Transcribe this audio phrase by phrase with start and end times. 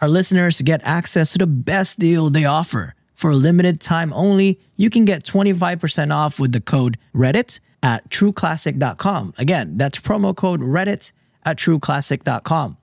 [0.00, 2.94] Our listeners get access to the best deal they offer.
[3.14, 8.08] For a limited time only, you can get 25% off with the code Reddit at
[8.10, 9.34] trueclassic.com.
[9.38, 11.12] Again, that's promo code Reddit
[11.44, 12.76] at trueclassic.com.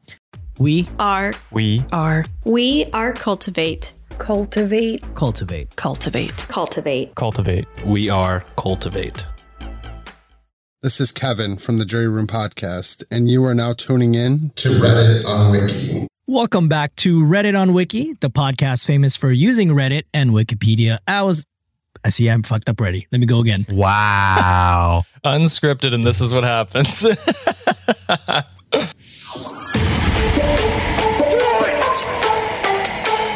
[0.57, 5.02] We are We are we are cultivate Cultivate.
[5.16, 5.75] cultivate.
[5.75, 7.16] cultivate Cultivate.
[7.16, 7.66] cultivate.
[7.85, 9.25] We are Cultivate.
[10.81, 14.69] This is Kevin from the Jury Room Podcast, and you are now tuning in to
[14.69, 16.07] Reddit on Wiki.
[16.27, 20.99] Welcome back to Reddit on Wiki, the podcast famous for using Reddit and Wikipedia.
[21.07, 21.45] I was,
[22.05, 23.08] I see I'm fucked up already.
[23.11, 23.66] Let me go again.
[23.69, 25.03] Wow.
[25.25, 27.02] Unscripted, and this is what happens.
[27.02, 27.17] Do it!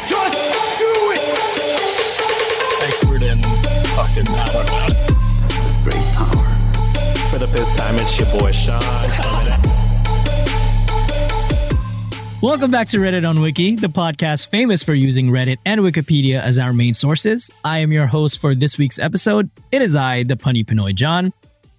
[0.06, 0.36] Just
[0.78, 1.20] do it!
[2.88, 3.38] Expert in
[3.96, 4.86] fucking I don't know.
[5.84, 6.46] Great power.
[7.30, 8.80] For the fifth time, it's your boy Sean.
[12.46, 15.80] Coming at- Welcome back to Reddit on Wiki, the podcast famous for using Reddit and
[15.80, 17.50] Wikipedia as our main sources.
[17.64, 19.50] I am your host for this week's episode.
[19.72, 21.32] It is I, the punny Pinoy John.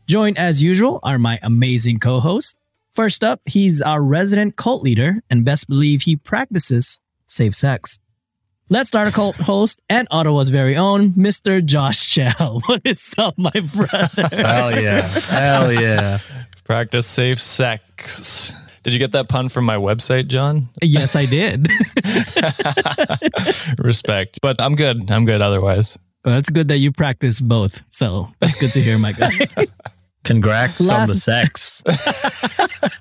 [0.07, 2.55] Joined as usual are my amazing co-hosts.
[2.93, 7.99] First up, he's our resident cult leader, and best believe he practices safe sex.
[8.69, 11.63] Let's start a cult host and Ottawa's very own, Mr.
[11.63, 12.61] Josh Chell.
[12.67, 14.27] What is up, my brother?
[14.31, 15.01] Hell yeah.
[15.07, 16.19] Hell yeah.
[16.65, 18.53] Practice safe sex.
[18.87, 20.69] Did you get that pun from my website, John?
[20.81, 21.67] yes, I did.
[23.79, 24.39] Respect.
[24.41, 25.11] But I'm good.
[25.11, 25.99] I'm good otherwise.
[26.23, 27.81] Well, that's good that you practice both.
[27.89, 29.31] So that's good to hear, my guy.
[30.23, 31.83] Congrats on the sex.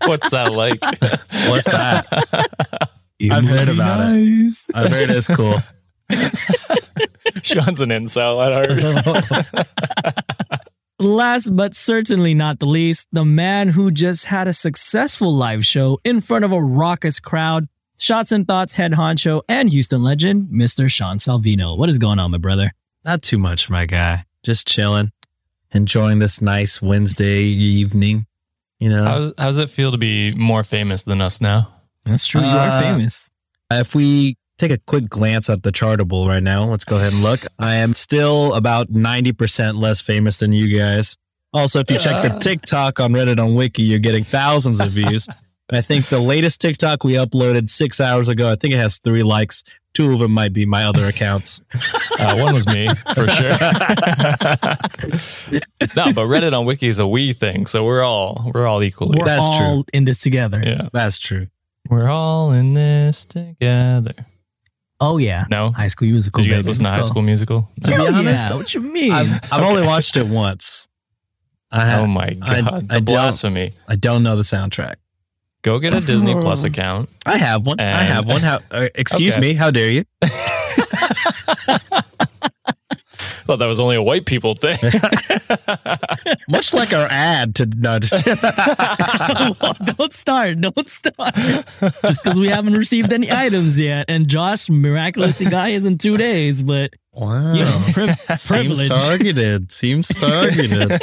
[0.06, 0.82] What's that like?
[1.48, 2.90] What's that?
[3.30, 4.54] I've heard about it.
[4.74, 5.60] I've heard it's cool.
[7.42, 9.34] Sean's an incel at
[10.04, 10.16] heart.
[10.98, 16.00] Last but certainly not the least, the man who just had a successful live show
[16.04, 17.68] in front of a raucous crowd,
[17.98, 20.90] Shots and Thoughts head honcho and Houston legend, Mr.
[20.90, 21.76] Sean Salvino.
[21.76, 22.72] What is going on, my brother?
[23.04, 24.24] Not too much, my guy.
[24.42, 25.12] Just chilling,
[25.72, 28.26] enjoying this nice Wednesday evening.
[28.78, 31.68] You know, How, how does it feel to be more famous than us now?
[32.04, 32.40] That's true.
[32.40, 33.28] You are Uh, famous.
[33.70, 37.22] if we take a quick glance at the chartable right now, let's go ahead and
[37.22, 37.40] look.
[37.58, 41.16] I am still about 90% less famous than you guys.
[41.52, 45.28] Also, if you check the TikTok on Reddit on Wiki, you're getting thousands of views.
[45.72, 49.24] I think the latest TikTok we uploaded six hours ago, I think it has three
[49.24, 49.64] likes.
[49.94, 51.62] Two of them might be my other accounts.
[52.18, 53.50] Uh, one was me for sure.
[53.50, 53.58] no,
[56.14, 59.18] but Reddit on Wiki is a we thing, so we're all we're all equally.
[59.18, 60.62] We're that's all in this together.
[60.64, 61.48] yeah, That's true.
[61.90, 64.14] we're all in this together.
[65.00, 65.44] Oh, yeah.
[65.50, 66.42] No, High School Musical.
[66.42, 66.70] did you guys baby.
[66.70, 67.08] listen to Let's High go.
[67.08, 67.68] School Musical?
[67.82, 68.54] To be Hell honest, yeah.
[68.54, 69.12] what you mean?
[69.12, 70.88] I've, I've only watched it once.
[71.70, 73.72] I, have, Oh my I- god, I the don't- blasphemy!
[73.88, 74.94] I don't know the soundtrack.
[75.62, 77.08] Go get a Disney Plus account.
[77.26, 77.80] I have one.
[77.80, 78.40] I have one.
[78.40, 78.60] How?
[78.70, 79.40] Uh, excuse Okay.
[79.40, 79.54] me.
[79.54, 80.04] How dare you?
[83.46, 84.76] Thought that was only a white people thing.
[86.48, 88.24] Much like our ad to no, just
[89.96, 90.60] don't start.
[90.60, 91.34] Don't start.
[91.36, 94.06] Just because we haven't received any items yet.
[94.08, 97.54] And Josh miraculously got his in two days, but wow.
[97.54, 99.70] you know, pri- Seems targeted.
[99.70, 101.00] Seems targeted.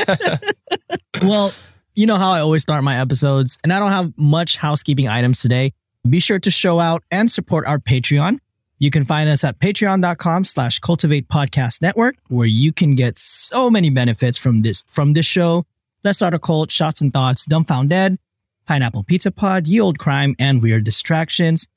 [1.21, 1.53] Well,
[1.95, 5.41] you know how I always start my episodes, and I don't have much housekeeping items
[5.41, 5.71] today.
[6.09, 8.39] Be sure to show out and support our Patreon.
[8.79, 13.69] You can find us at patreon.com slash cultivate podcast network, where you can get so
[13.69, 15.65] many benefits from this from this show.
[16.03, 18.17] Let's start a cult, shots and thoughts, dumbfounded,
[18.65, 21.67] pineapple pizza pod, ye old crime, and weird distractions.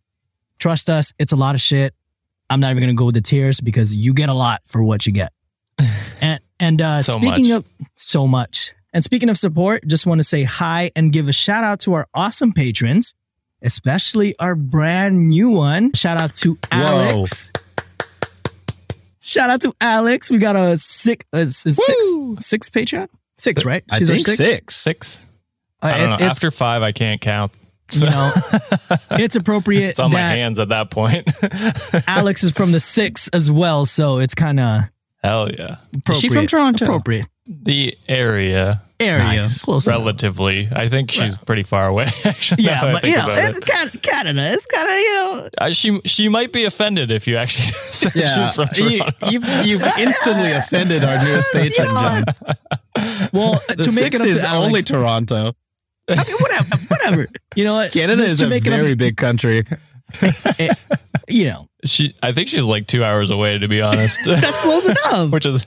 [0.59, 1.95] Trust us, it's a lot of shit.
[2.51, 5.07] I'm not even gonna go with the tears because you get a lot for what
[5.07, 5.33] you get.
[6.21, 7.59] And and uh So speaking much.
[7.59, 8.73] of so much.
[8.95, 11.93] And speaking of support, just want to say hi and give a shout out to
[11.93, 13.15] our awesome patrons,
[13.63, 15.93] especially our brand new one.
[15.93, 17.53] Shout out to Alex.
[19.21, 20.31] Shout out to Alex.
[20.31, 21.77] We got a six, a, a six,
[22.39, 23.09] six Patreon,
[23.39, 23.83] six, right?
[23.91, 24.77] I She's our think six.
[24.77, 25.27] Six.
[25.83, 26.27] Uh, I don't it's, know.
[26.27, 27.51] it's, After five, I can't count.
[27.93, 28.33] you know,
[29.13, 31.29] it's appropriate It's on my hands at that point.
[32.09, 34.83] Alex is from the six as well, so it's kind of
[35.23, 35.77] Hell yeah.
[35.95, 36.21] appropriate.
[36.21, 36.85] she from Toronto?
[36.85, 37.27] Appropriate.
[37.49, 39.23] The area, area.
[39.23, 39.63] Nice.
[39.65, 39.99] Close enough.
[40.01, 40.69] relatively.
[40.73, 42.09] I think she's pretty far away.
[42.25, 43.67] Actually, Yeah, but you know, about it's it.
[43.67, 44.53] Can- Canada.
[44.53, 45.49] It's kind of you know.
[45.59, 49.27] Uh, she she might be offended if you actually say Yeah, she's from you, Toronto.
[49.31, 52.25] you've, you've instantly offended our newest patron, John.
[53.33, 55.53] Well, The to make it six up is to only Alex, Toronto.
[56.09, 57.27] I mean, whatever, whatever.
[57.55, 57.93] You know what?
[57.93, 59.65] Canada To is a make very to- big country.
[61.29, 64.21] You know, She, I think she's like two hours away, to be honest.
[64.25, 65.31] that's close enough.
[65.31, 65.67] Which is,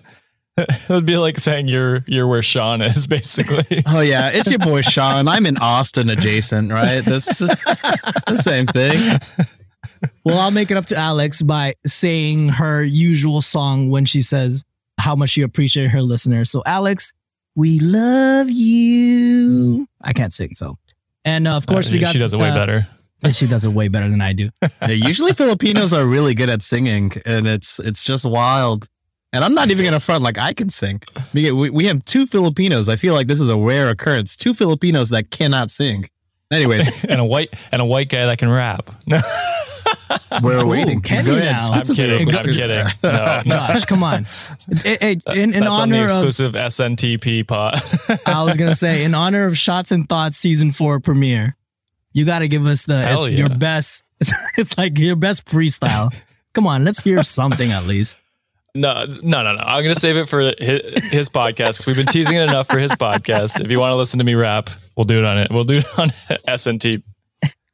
[0.70, 3.84] it would be like saying you're you're where Sean is, basically.
[3.86, 5.28] Oh yeah, it's your boy Sean.
[5.28, 7.04] I'm in Austin adjacent, right?
[7.04, 9.20] That's the same thing.
[10.24, 14.64] Well, I'll make it up to Alex by saying her usual song when she says
[14.98, 16.50] how much she appreciates her listeners.
[16.52, 17.14] So, Alex,
[17.56, 19.88] we love you.
[20.02, 20.78] I can't sing, so.
[21.26, 22.14] And uh, of course, Uh, we got.
[22.14, 22.88] she does it way uh, better.
[23.24, 24.50] and She does it way better than I do.
[24.82, 28.88] Yeah, usually Filipinos are really good at singing, and it's it's just wild.
[29.32, 31.02] And I'm not even gonna front like I can sing.
[31.34, 32.90] We, we we have two Filipinos.
[32.90, 34.36] I feel like this is a rare occurrence.
[34.36, 36.10] Two Filipinos that cannot sing.
[36.52, 38.90] Anyways, and a white and a white guy that can rap.
[40.32, 41.02] No, we're Ooh, waiting.
[41.02, 41.54] can Go you ahead.
[41.54, 41.72] now?
[41.72, 42.28] I'm some kidding.
[42.28, 42.56] real I'm quick.
[42.56, 42.86] kidding.
[43.04, 43.56] No, no.
[43.56, 44.26] Josh, come on.
[44.84, 47.82] Hey, hey, in, in That's on the honor of, exclusive SNTP pod.
[48.26, 51.56] I was gonna say, in honor of Shots and Thoughts season four premiere,
[52.14, 53.56] you got to give us the Hell it's your yeah.
[53.58, 54.04] best.
[54.58, 56.14] It's like your best freestyle.
[56.54, 58.20] Come on, let's hear something at least.
[58.80, 59.62] No, no, no, no.
[59.64, 62.68] I'm going to save it for his, his podcast because we've been teasing it enough
[62.68, 63.60] for his podcast.
[63.64, 65.52] If you want to listen to me rap, we'll do it on it.
[65.52, 66.10] We'll do it on
[66.48, 67.04] SNT.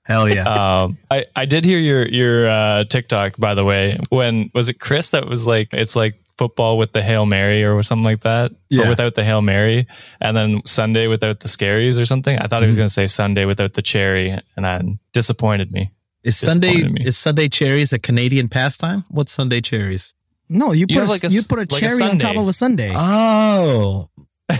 [0.03, 0.47] Hell yeah.
[0.83, 3.97] Um, I, I did hear your your uh, TikTok by the way.
[4.09, 7.81] When was it Chris that was like it's like football with the hail mary or
[7.81, 8.85] something like that, Yeah.
[8.85, 9.87] or without the hail mary,
[10.21, 12.37] and then Sunday without the scaries or something.
[12.37, 15.91] I thought he was going to say Sunday without the cherry, and that disappointed me.
[16.23, 17.03] Is Sunday me.
[17.05, 19.05] is Sunday cherries a Canadian pastime?
[19.09, 20.13] What's Sunday cherries?
[20.49, 22.35] No, you You put a, like a you put a like a cherry on top
[22.35, 22.93] of a sundae.
[22.95, 24.09] Oh,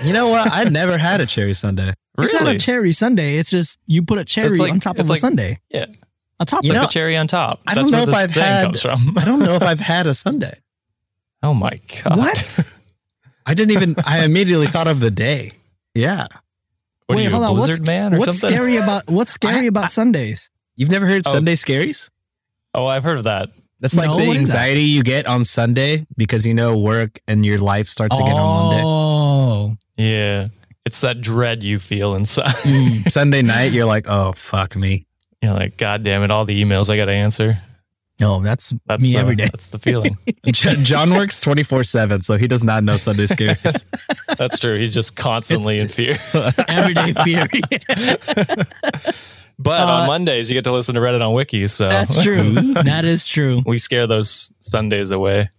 [0.04, 0.52] you know what?
[0.52, 1.94] I've never had a cherry Sunday.
[2.18, 3.36] It's not a cherry sundae.
[3.38, 5.58] It's just you put a cherry like- on top of it's a like- sundae.
[5.70, 5.88] Yeah,
[6.40, 7.60] On top You of like know, the cherry on top.
[7.68, 9.14] I don't know where if I've had- from.
[9.18, 10.58] I don't know if I've had a Sunday.
[11.44, 12.18] oh my god!
[12.18, 12.60] What?
[13.46, 13.96] I didn't even.
[14.06, 15.52] I immediately thought of the day.
[15.94, 16.28] Yeah,
[17.08, 17.58] What Wait, are you, hold a on.
[17.58, 18.56] What's, man or what's something?
[18.56, 20.50] scary about what's scary I- about Sundays?
[20.78, 21.34] you've never heard Oh.
[21.34, 22.10] Sunday scaries?
[22.74, 23.50] Oh, I've heard of that.
[23.86, 24.56] That's like No, the what is that?
[24.58, 28.66] anxiety you get on Sunday because you know work and your life starts again on
[28.66, 28.84] Monday.
[28.84, 30.48] Oh, Yeah,
[30.88, 32.50] it's that dread you feel inside.
[32.64, 33.12] Mm.
[33.12, 35.06] Sunday night, you're like, oh fuck me.
[35.44, 36.32] You're like, God damn it!
[36.32, 37.60] All the emails I got to answer.
[38.20, 39.44] no, that's, That's me the, every day.
[39.46, 40.18] That's the feeling.
[40.84, 43.86] John works twenty four seven, so he does not know Sunday scares.
[44.36, 44.80] that's true.
[44.80, 46.18] He's just constantly in fear.
[46.68, 47.48] Everyday fear.
[49.58, 51.68] But Uh, on Mondays, you get to listen to Reddit on Wiki.
[51.68, 52.54] So that's true.
[52.74, 53.64] that is true.
[53.66, 55.50] we scare those Sundays away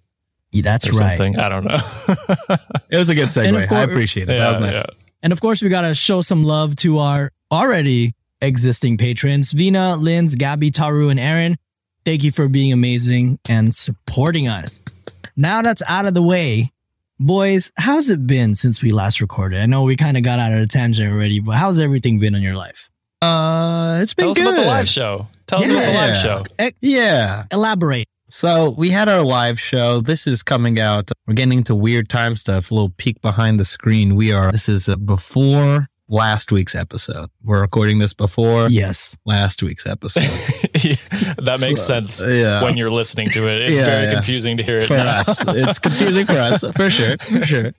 [0.53, 1.17] Yeah, that's or right.
[1.17, 1.39] something.
[1.39, 1.81] I don't know.
[2.91, 3.73] It was a good And of segue.
[3.73, 4.27] I appreciate it.
[4.27, 4.75] that yeah, was nice.
[4.75, 4.85] yeah.
[5.23, 9.97] And of course, we got to show some love to our already existing patrons Vina,
[9.97, 11.57] Linz, Gabby, Taru, and Aaron.
[12.05, 14.81] Thank you for being amazing and supporting us.
[15.37, 16.71] Now that's out of the way,
[17.19, 19.61] boys, how's it been since we last recorded?
[19.61, 22.35] I know we kind of got out of the tangent already, but how's everything been
[22.37, 22.89] in your life?
[23.23, 25.27] Uh, it's been Tell us about the live show.
[25.47, 26.73] Tell us about the live show.
[26.81, 27.45] Yeah.
[27.51, 28.07] Elaborate.
[28.29, 30.01] So we had our live show.
[30.01, 31.11] This is coming out.
[31.27, 32.71] We're getting into weird time stuff.
[32.71, 34.17] A little peek behind the screen.
[34.17, 34.51] We are.
[34.53, 37.31] This is uh, before last week's episode.
[37.45, 39.17] We're recording this before Yes.
[39.25, 40.23] last week's episode.
[40.73, 42.63] that makes So, sense yeah.
[42.63, 43.63] when you're listening to it.
[43.63, 44.15] It's Yeah, very yeah.
[44.15, 45.21] confusing to hear it for now.
[45.21, 45.41] us.
[45.49, 47.73] It's confusing for us, for sure, for sure.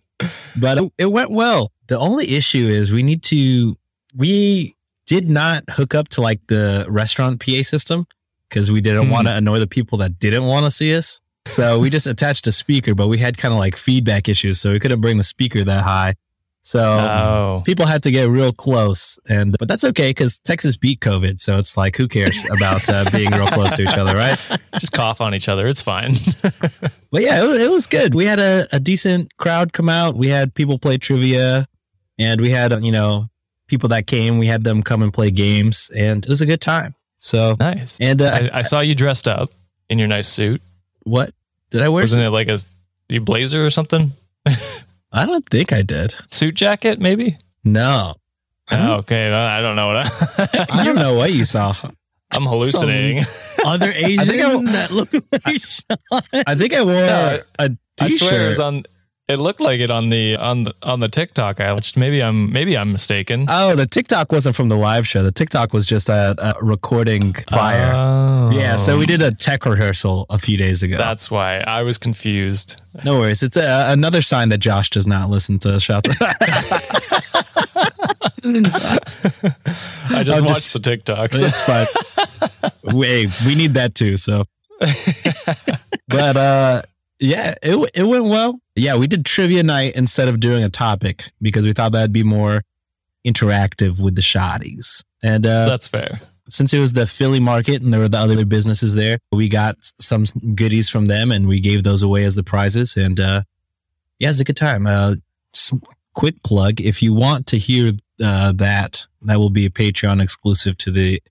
[0.60, 1.72] But it, it went well.
[1.88, 3.76] The only issue is we need to.
[4.16, 4.76] We
[5.08, 8.06] did not hook up to like the restaurant PA system
[8.50, 9.12] because we didn't Hmm.
[9.12, 11.20] want to annoy the people that didn't want to see us.
[11.48, 14.72] So we just attached a speaker, but we had kind of like feedback issues, so
[14.74, 16.14] we couldn't bring the speaker that high.
[16.64, 17.64] So Oh.
[17.66, 21.58] people had to get real close, and but that's okay because Texas beat COVID, so
[21.58, 24.38] it's like who cares about uh, being real close to each other, right?
[24.78, 25.68] Just cough on each other.
[25.68, 26.16] It's fine.
[27.10, 28.14] But yeah, it was, it was good.
[28.14, 30.18] We had a, a decent crowd come out.
[30.18, 31.66] We had people play trivia,
[32.20, 33.30] and we had you know
[33.68, 34.38] people that came.
[34.38, 36.96] We had them come and play games, and it was a good time.
[37.20, 37.98] So nice.
[38.00, 39.52] and uh, I, I saw you dressed up
[39.90, 40.62] in your nice suit.
[41.04, 41.32] what
[41.72, 42.04] did I wear?
[42.04, 42.60] Wasn't it like a
[43.10, 44.12] you blazer or something?
[44.46, 46.14] I don't think I did.
[46.28, 47.38] Suit jacket, maybe?
[47.64, 48.14] No,
[48.70, 49.32] Oh, okay.
[49.32, 51.74] I don't know what I, I don't know what you saw.
[52.32, 53.24] I'm hallucinating.
[53.66, 55.98] Other Asian think I- that look like Sean.
[56.46, 57.70] I think I wore No, a
[58.00, 58.50] I swear it t-shirt.
[58.50, 58.84] was on.
[59.28, 61.98] It looked like it on the on the on the TikTok I watched.
[61.98, 63.46] Maybe I'm maybe I'm mistaken.
[63.50, 65.22] Oh, the TikTok wasn't from the live show.
[65.22, 67.92] The TikTok was just a, a recording prior.
[67.94, 68.52] Oh.
[68.54, 70.98] yeah, so we did a tech rehearsal a few days ago.
[70.98, 72.82] That's why I was confused.
[73.04, 73.44] no worries.
[73.44, 76.06] It's a, another sign that Josh does not listen to Shout.
[80.10, 81.44] I just I'm watched just- the TikToks.
[81.44, 81.86] it's fine.
[82.98, 84.16] Wait, we need that too.
[84.16, 84.46] So,
[86.08, 86.82] but uh,
[87.20, 88.60] yeah, it it went well.
[88.76, 92.24] Yeah, we did trivia night instead of doing a topic because we thought that'd be
[92.24, 92.64] more
[93.26, 95.04] interactive with the shotties.
[95.24, 96.20] And uh, That's fair.
[96.50, 99.76] since it was the Philly market and there were the other businesses there, we got
[100.00, 102.96] some goodies from them and we gave those away as the prizes.
[102.96, 103.42] And uh,
[104.20, 104.88] yeah, it's a good time.
[104.88, 105.16] Uh,
[106.14, 107.94] quick plug if you want to hear
[108.24, 111.22] uh, that, that will be a Patreon exclusive to the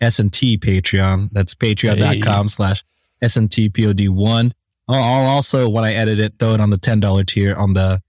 [0.00, 1.28] S&T Patreon.
[1.32, 2.84] That's patreon.com slash
[3.22, 4.46] SNTPOD1.
[4.46, 4.52] I'll
[4.88, 8.02] I'll also, when I edit it, throw it on the $10 tier on the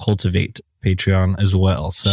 [0.00, 1.90] Cultivate Patreon as well.
[1.90, 2.10] So.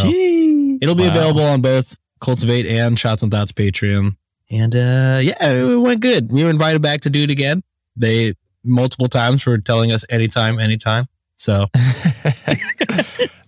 [0.82, 1.10] It'll be Wow.
[1.12, 4.16] available on both Cultivate and Shots and Thoughts Patreon.
[4.52, 6.32] And uh yeah, it went good.
[6.32, 7.62] We were invited back to do it again.
[7.96, 11.08] They multiple times for telling us anytime, anytime.
[11.38, 11.68] So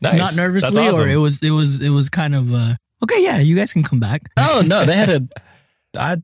[0.01, 0.18] Nice.
[0.18, 1.06] Not nervously, awesome.
[1.06, 3.24] or it was it was it was kind of uh okay.
[3.24, 4.30] Yeah, you guys can come back.
[4.38, 5.22] oh no, they had a
[6.00, 6.18] I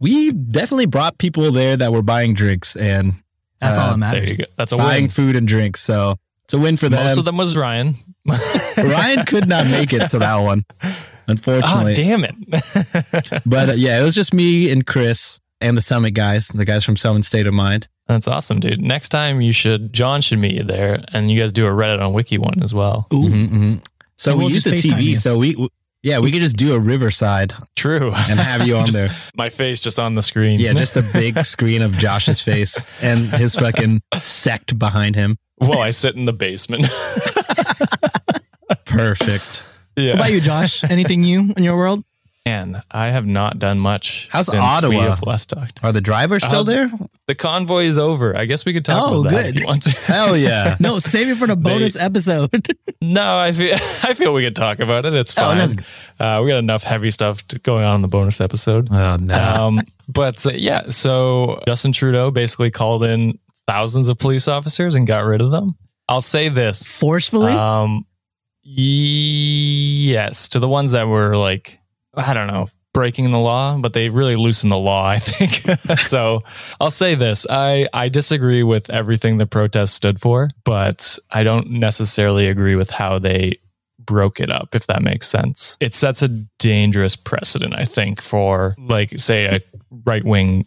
[0.00, 3.14] we definitely brought people there that were buying drinks and
[3.60, 4.30] That's Uh, all that There matters.
[4.30, 4.44] you go.
[4.56, 5.10] That's a buying win.
[5.10, 5.80] food and drinks.
[5.82, 7.04] So it's a win for them.
[7.04, 7.96] Most of them was Ryan.
[8.76, 10.64] Ryan could not make it to that one,
[11.28, 11.94] unfortunately.
[11.94, 12.34] damn it.
[13.46, 16.84] but uh, yeah, it was just me and Chris and the Summit guys, the guys
[16.84, 17.88] from Summit State of Mind.
[18.06, 18.82] That's awesome, dude.
[18.82, 22.00] Next time you should, John should meet you there and you guys do a Reddit
[22.02, 23.06] on Wiki one as well.
[23.14, 23.22] Ooh.
[23.28, 23.82] Mhm, mhm.
[24.16, 25.16] So And we we'll use the TV.
[25.18, 25.68] So we, w-
[26.04, 28.12] yeah, we could just do a Riverside True.
[28.14, 29.10] and have you on Just there.
[29.36, 30.60] My face just on the screen.
[30.60, 35.38] Yeah, just a big screen of Josh's face and his fucking sect behind him.
[35.56, 36.86] while I sit in the basement.
[38.84, 39.62] Perfect.
[39.96, 40.10] yeah.
[40.12, 40.84] What about you, Josh?
[40.84, 42.04] Anything new in your world?
[42.46, 44.28] Man, I have not done much.
[44.30, 45.16] How's since Ottawa?
[45.24, 45.82] Last talked.
[45.82, 46.92] Are the drivers still Uh, there?
[47.26, 48.36] The convoy is over.
[48.36, 49.54] I guess we could talk Oh, about that good.
[49.54, 49.90] if you want to.
[49.92, 50.76] Hell yeah.
[50.80, 52.50] No, save it for the bonus episode.
[53.00, 55.14] no, I feel I feel we could talk about it.
[55.14, 55.82] It's Oh, fine.
[56.20, 58.88] uh, we got enough heavy stuff to, going on in the bonus episode.
[58.90, 59.38] Oh no.
[59.38, 65.06] Um, but uh, yeah, so Justin Trudeau basically called in thousands of police officers and
[65.06, 65.76] got rid of them.
[66.10, 66.92] I'll say this.
[66.92, 67.52] Forcefully?
[67.52, 68.04] Um,
[68.62, 71.78] yes, to the ones that were like,
[72.16, 75.62] I don't know, breaking the law, but they really loosen the law, I think.
[75.98, 76.42] so
[76.80, 77.46] I'll say this.
[77.50, 82.90] I, I disagree with everything the protest stood for, but I don't necessarily agree with
[82.90, 83.58] how they
[83.98, 85.76] broke it up, if that makes sense.
[85.80, 89.60] It sets a dangerous precedent, I think, for like, say, a
[90.04, 90.66] right wing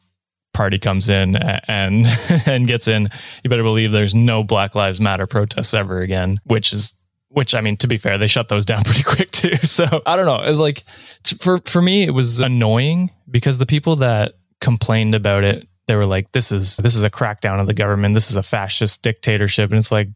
[0.54, 1.36] party comes in
[1.68, 2.08] and
[2.48, 3.08] and gets in
[3.44, 6.96] you better believe there's no black lives matter protests ever again which is
[7.30, 9.56] which i mean to be fair they shut those down pretty quick too.
[9.58, 10.52] So i don't know.
[10.54, 10.84] Like
[11.40, 16.06] for for me it was annoying because the people that complained about it they were
[16.06, 18.14] like this is this is a crackdown of the government.
[18.14, 19.72] This is a fascist dictatorship.
[19.72, 20.10] And it's like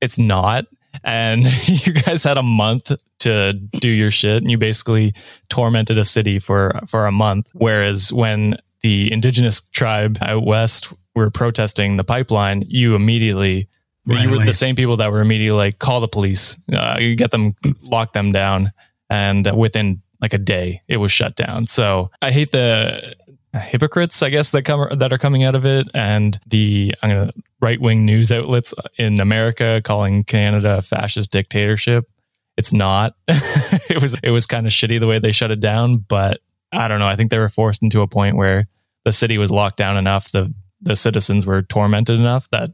[0.00, 0.66] it's not.
[1.02, 5.14] And you guys had a month to do your shit and you basically
[5.48, 7.50] tormented a city for for a month.
[7.54, 13.68] Whereas when the indigenous tribe out west were protesting the pipeline you immediately
[14.06, 14.46] Right you were away.
[14.46, 18.12] the same people that were immediately like call the police uh, you get them lock
[18.12, 18.72] them down
[19.08, 21.64] and within like a day it was shut down.
[21.64, 23.14] So i hate the
[23.54, 27.32] hypocrites i guess that come that are coming out of it and the i'm gonna
[27.60, 32.08] right wing news outlets in america calling canada a fascist dictatorship.
[32.56, 33.14] It's not.
[33.90, 36.40] It was it was kind of shitty the way they shut it down but
[36.72, 37.06] i don't know.
[37.06, 38.66] I think they were forced into a point where
[39.04, 42.70] the city was locked down enough the the citizens were tormented enough that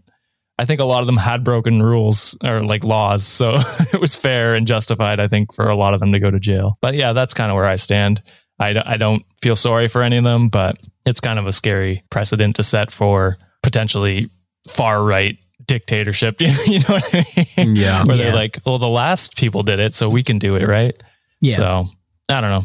[0.60, 3.26] I think a lot of them had broken rules or like laws.
[3.26, 3.54] So
[3.92, 6.38] it was fair and justified, I think, for a lot of them to go to
[6.38, 6.76] jail.
[6.82, 8.22] But yeah, that's kind of where I stand.
[8.58, 10.76] I, d- I don't feel sorry for any of them, but
[11.06, 14.30] it's kind of a scary precedent to set for potentially
[14.68, 16.40] far right dictatorship.
[16.40, 17.76] you know what I mean?
[17.76, 18.04] Yeah.
[18.04, 18.24] Where Yeah.
[18.24, 20.94] they're like, well, the last people did it, so we can do it, right?
[21.40, 21.56] yeah.
[21.56, 21.86] So
[22.28, 22.64] I don't know.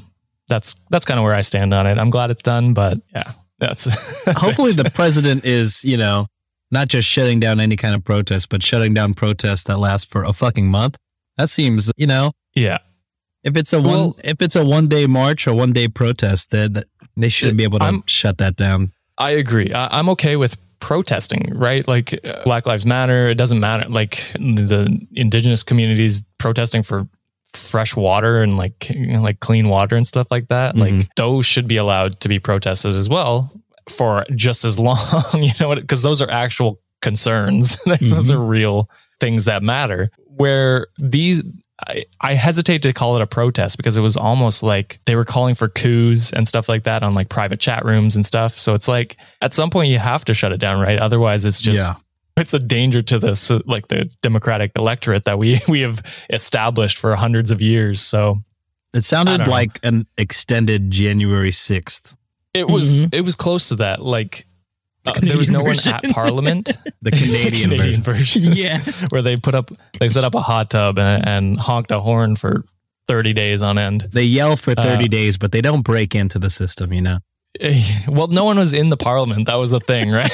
[0.49, 1.97] That's that's kind of where I stand on it.
[1.97, 3.85] I'm glad it's done, but yeah, that's,
[4.25, 4.77] that's Hopefully it.
[4.77, 6.27] the president is, you know,
[6.75, 10.23] not just shutting down any kind of protest, but shutting down protests that last for
[10.23, 10.97] a fucking month.
[11.37, 12.77] That seems, you know, yeah.
[13.43, 16.73] if it's a one if it's a one day march or one day protest, then
[16.73, 16.85] that
[17.17, 18.91] they shouldn't be able to I'm- shut that down.
[19.17, 19.71] I agree.
[19.73, 21.87] I, I'm okay with protesting, right?
[21.87, 23.29] Like uh, Black Lives Matter.
[23.29, 23.87] It doesn't matter.
[23.89, 27.07] Like the indigenous communities protesting for
[27.53, 30.75] fresh water and like you know, like clean water and stuff like that.
[30.75, 31.07] Like Mhm.
[31.15, 33.51] those should be allowed to be protested as well
[33.89, 34.97] for just as long.
[35.35, 35.75] You know?
[35.75, 37.77] Because those are actual concerns.
[37.85, 38.33] those mm-hmm.
[38.33, 38.89] are real
[39.19, 40.11] things that matter.
[40.27, 41.43] Where these,
[41.87, 45.25] I, I hesitate to call it a protest because it was almost like they were
[45.25, 48.57] calling for coups and stuff like that on like private chat rooms and stuff.
[48.59, 50.99] So it's like at some point you have to shut it down, right?
[50.99, 51.95] Otherwise, it's just Yeah.
[52.37, 57.15] it's a danger to this like the democratic electorate that we we have established for
[57.15, 58.01] hundreds of years.
[58.01, 58.39] So
[58.93, 59.51] It sounded don't know.
[59.51, 62.15] like an extended January 6th.
[62.55, 63.13] It was Mhm.
[63.13, 64.01] it was close to that.
[64.01, 64.47] Like
[65.05, 66.71] uh, there was no one at Parliament.
[67.01, 68.41] The Canadian, Canadian version.
[68.43, 68.53] version.
[68.55, 68.79] yeah.
[69.09, 72.35] where they put up they set up a hot tub and, and honked a horn
[72.35, 72.63] for
[73.07, 76.39] 30 days on end They yell for 30 Uh, days, but they don't break into
[76.39, 77.19] the system, you know?
[78.09, 80.29] well no one was in the parliament that was the thing right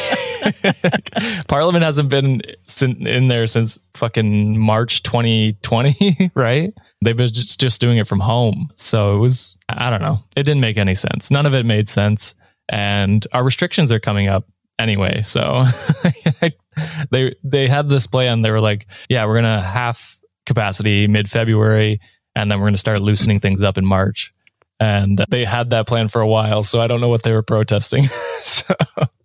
[1.47, 2.41] parliament hasn't been
[2.81, 8.69] in there since fucking march 2020 right they've been just, just doing it from home.
[8.75, 10.19] So it was i don't know.
[10.35, 11.31] It didn't make any sense.
[11.31, 12.35] None of it made sense.
[12.69, 14.47] And our restrictions are coming up
[14.79, 15.21] anyway.
[15.23, 15.65] So
[17.11, 18.41] they they had this plan.
[18.41, 21.99] They were like yeah we're gonna half capacity mid-february
[22.35, 24.33] and then we're gonna start loosening things up in march.
[24.79, 27.43] And they had that plan for a while so i don't know what they were
[27.43, 28.09] protesting.
[28.43, 28.73] So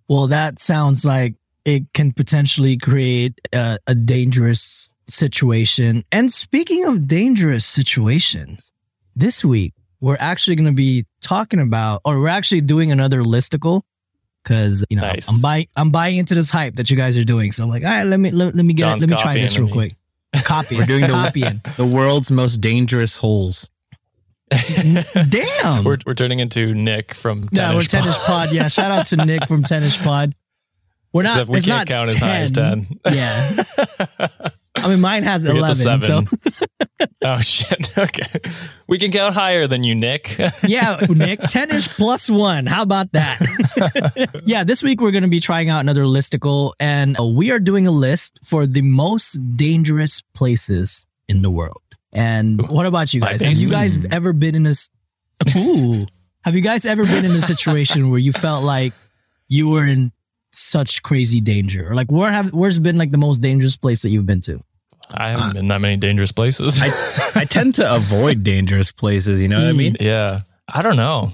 [0.08, 6.04] Well, that sounds like it can potentially create a, a dangerous situation.
[6.12, 8.72] And speaking of dangerous situations,
[9.14, 13.82] this week we're actually going to be talking about, or we're actually doing another listicle
[14.42, 15.28] because you know Nice.
[15.28, 17.52] I'm buying I'm buying into this hype that you guys are doing.
[17.52, 19.10] So I'm like, all right, let me let, let me get John's it.
[19.10, 19.72] Let me try this real me.
[19.72, 19.94] quick.
[20.44, 20.76] Copy.
[20.76, 21.60] We're doing the- copying.
[21.76, 23.68] The world's most dangerous holes.
[24.50, 25.82] Damn.
[25.82, 28.26] we're, we're turning into nick from yeah, we're Tennis tennis Pod.
[28.26, 28.52] pod.
[28.54, 30.34] Yeah, shout out to Nick from tennis pod.
[31.12, 31.32] We're not.
[31.32, 33.64] Except we it's can't not count as high as 10 Yeah.
[34.76, 36.02] I mean, mine has We get to 11.
[36.02, 37.08] So, seven.
[37.22, 38.40] oh shit okay
[38.86, 42.66] we can count higher than you nick yeah, Nick, 10 ish plus one.
[42.66, 44.42] How about that?
[44.44, 47.58] yeah, this week we're going to be trying out another listicle, and uh, we are
[47.58, 51.82] doing a list for the most dangerous places in the world.
[52.12, 53.42] And what about you guys?
[53.42, 54.88] Have you guys ever been in this?
[55.54, 56.02] Ooh.
[56.44, 58.92] Have you guys ever been in a situation where you felt like
[59.48, 60.12] you were in
[60.56, 61.90] such crazy danger?
[61.90, 64.60] Or like, where have, where's been like the most dangerous place that you've been to?
[65.14, 69.60] i haven't been that many dangerous places I tend to avoid dangerous places, you know
[69.60, 69.96] what I mean?
[70.00, 71.30] yeah i don't know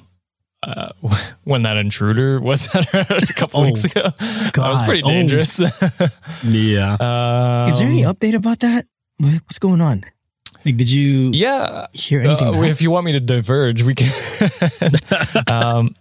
[0.62, 0.92] uh,
[1.44, 4.14] when that intruder was at our house a couple Oh, weeks ago God.
[4.18, 4.86] that was God.
[4.86, 5.08] pretty Oh.
[5.08, 5.58] dangerous
[6.44, 6.96] Yeah.
[7.00, 8.84] um, Is there any update about that?
[9.18, 10.04] What's going on?
[10.66, 12.48] Like, did you yeah hear anything?
[12.54, 14.12] Uh, if you want me to diverge, we can.
[15.48, 15.94] um,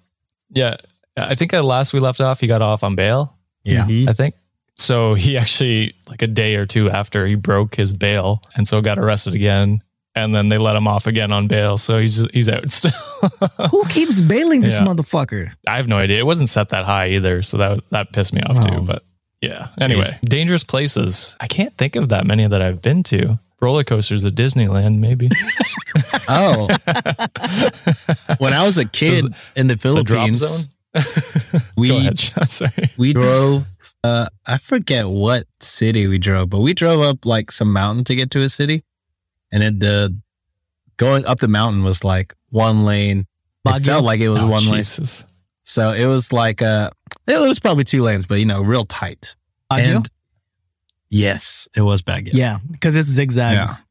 [0.54, 0.76] yeah,
[1.18, 3.38] I think at last we left off, he got off on bail.
[3.64, 3.86] Yeah.
[3.86, 4.10] Mhm.
[4.10, 4.36] I think
[4.76, 5.14] so.
[5.14, 8.98] He actually like a day or two after he broke his bail, and so got
[9.00, 9.82] arrested again.
[10.14, 12.92] And then they let him off again on bail, so he's he's out still.
[13.70, 14.86] Who keeps bailing this Yeah.
[14.86, 15.52] motherfucker?
[15.68, 16.20] I have no idea.
[16.20, 18.68] It wasn't set that high either, so that that pissed me off Oh.
[18.76, 18.82] too.
[18.82, 19.04] But
[19.42, 19.70] yeah.
[19.80, 21.36] Anyway, dangerous places.
[21.40, 23.40] I can't think of that many that I've been to.
[23.62, 25.30] Roller coasters at Disneyland, maybe.
[26.28, 26.68] Oh.
[28.38, 30.72] when I was a kid in the the drop Philippines, zone.
[31.78, 32.92] we ahead, Sorry.
[32.98, 33.66] we drove
[34.04, 38.16] uh I forget what city we drove, but we drove up like some mountain to
[38.16, 38.84] get to a city.
[39.52, 40.16] And it the
[40.98, 43.26] going up the mountain was like one lane.
[43.66, 44.84] It felt like it was Oh, one lane.
[45.64, 46.90] So it was like uh
[47.28, 49.36] it was probably two lanes, but you know, real tight.
[49.72, 49.96] Baguio?
[49.98, 50.10] And
[51.10, 52.34] yes, it was Baguio.
[52.34, 53.86] yeah, because it's zigzags.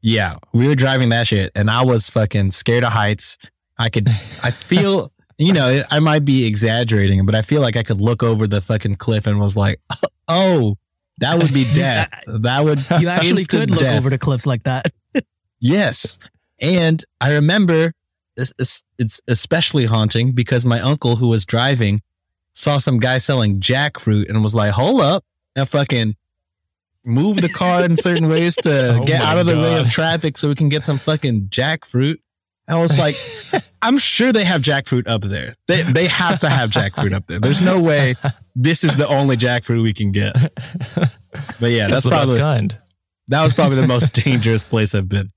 [0.00, 3.38] Yeah, we were driving that shit, and I was fucking scared of heights.
[3.78, 4.08] I could,
[4.42, 8.22] I feel, you know, I might be exaggerating, but I feel like I could look
[8.22, 9.80] over the fucking cliff and was like,
[10.28, 10.76] oh,
[11.18, 12.10] that would be death.
[12.26, 13.98] that would, You actually could look death.
[13.98, 14.86] over the cliffs like that.
[15.60, 16.18] yes.
[16.60, 17.92] And I remember
[18.36, 22.00] it's, it's, it's especially haunting because my uncle who was driving
[22.52, 25.24] saw some guy selling jackfruit and was like, hold up,
[25.56, 26.16] and fucking
[27.04, 30.38] move the car in certain ways to Oh get out of the way of traffic
[30.38, 32.16] so we can get some fucking jackfruit.
[32.66, 33.16] I was like,
[33.82, 35.54] I'm sure they have jackfruit up there.
[35.68, 37.38] They they have to have jackfruit up there.
[37.40, 38.14] There's no way
[38.56, 40.34] this is the only jackfruit we can get.
[41.60, 42.78] But yeah, that's the best probably kind.
[43.28, 45.30] that was probably the most dangerous place I've been.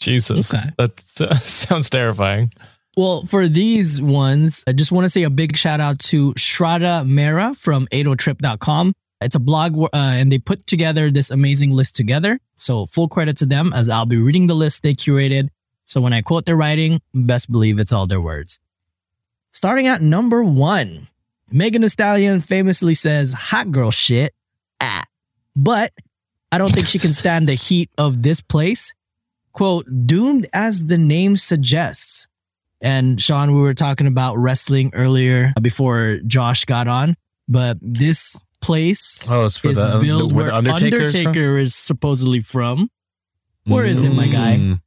[0.00, 0.68] Jesus, Okay.
[0.78, 2.52] that uh, sounds terrifying.
[2.96, 7.04] Well, for these ones, I just want to say a big shout out to Shraddha
[7.06, 8.92] Mehra from adotrip.com.
[9.20, 12.38] It's a blog uh, and they put together this amazing list together.
[12.56, 15.48] So full credit to them as I'll be reading the list they curated.
[15.88, 18.60] So when I quote their writing, best believe it's all their words.
[19.52, 21.08] Starting at number one,
[21.50, 24.34] Megan Thee Stallion famously says hot girl shit.
[24.82, 25.04] Ah.
[25.56, 25.92] But
[26.52, 28.92] I don't think she can stand the heat of this place.
[29.54, 32.28] Quote, doomed as the name suggests.
[32.82, 37.16] And Sean, we were talking about wrestling earlier before Josh got on,
[37.48, 41.32] but this place Oh, is the, built the, where the Undertaker.
[41.32, 41.58] from?
[41.58, 42.90] Is supposedly from.
[43.64, 44.78] Where is it, my guy?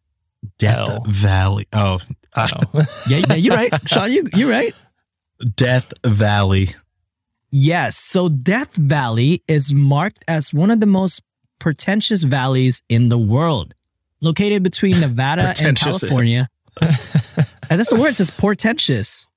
[0.57, 1.05] Death Hell.
[1.07, 1.67] Valley.
[1.73, 1.99] Oh,
[2.35, 2.81] uh, Oh.
[3.07, 4.11] Yeah, yeah, you're right, Sean.
[4.11, 4.73] You you're right.
[5.55, 6.75] Death Valley.
[7.51, 7.97] Yes.
[7.97, 11.21] So Death Valley is marked as one of the most
[11.59, 13.75] pretentious valleys in the world,
[14.21, 16.47] located between Nevada and California.
[16.81, 16.97] and
[17.69, 18.09] that's the word.
[18.09, 19.27] It says portentous,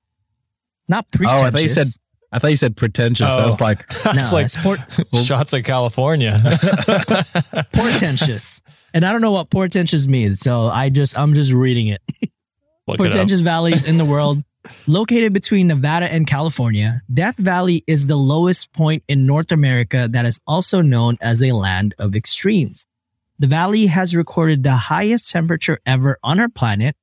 [0.87, 1.41] not pretentious.
[1.41, 1.87] Oh, I thought you said
[2.31, 3.31] I thought you said pretentious.
[3.33, 3.63] I was Oh.
[3.63, 4.79] like, I was like, port-
[5.23, 6.41] shots of California.
[7.73, 8.61] portentous.
[8.95, 12.01] And I don't know what portentous means, so I just I'm just reading it.
[12.87, 12.97] Look it.
[12.97, 14.41] Portentous valleys in the world,
[14.87, 17.01] located between Nevada and California.
[17.13, 21.51] Death Valley is the lowest point in North America that is also known as a
[21.51, 22.85] land of extremes.
[23.37, 26.95] The valley has recorded the highest temperature ever on our planet,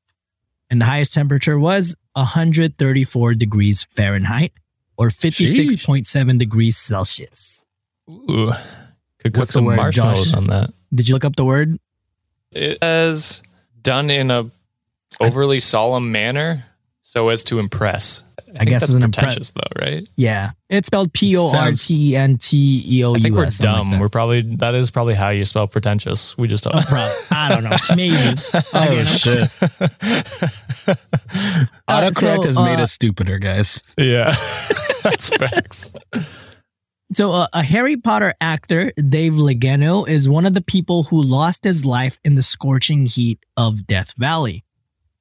[0.71, 4.55] and the highest temperature was 134 degrees Fahrenheit
[4.97, 7.63] or 56.7 degrees Celsius.
[8.09, 8.53] Ooh,
[9.19, 10.35] could cook What's some marshmallows Josh?
[10.35, 10.73] on that.
[10.95, 11.79] Did you look up the word?
[12.53, 13.43] It says
[13.83, 14.51] done in a
[15.21, 16.65] overly solemn manner
[17.03, 18.23] so as to impress.
[18.59, 20.07] I, guess that's it's an impre- though, right?
[20.17, 23.21] Yeah, it's spelled P O R T N T E O U S.
[23.21, 24.01] I think we're something like dumb.
[24.01, 26.37] we're probably that is probably how you spell pretentious.
[26.37, 26.85] We just don't.
[26.85, 27.77] Prob- I don't know.
[27.97, 28.15] Maybe.
[28.55, 29.51] oh Again, I'm- shit.
[31.89, 33.81] Uh, Autocorrect so, has made uh, us stupider, guys.
[33.97, 34.35] yeah,
[35.03, 35.91] that's facts.
[37.15, 41.63] So, uh, a Harry Potter actor, Dave Legeno, is one of the people who lost
[41.63, 44.65] his life in the scorching heat of Death Valley.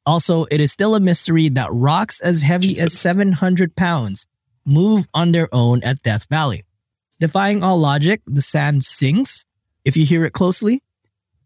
[0.06, 4.26] Also, it is still a mystery that rocks as heavy as 700 pounds
[4.66, 6.64] move on their own at Death Valley.
[7.20, 9.46] Defying all logic, the sand sings
[9.84, 10.82] if you hear it closely.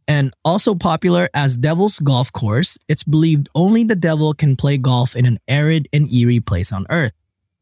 [0.07, 5.15] And also popular as Devil's Golf Course, it's believed only the devil can play golf
[5.15, 7.13] in an arid and eerie place on Earth.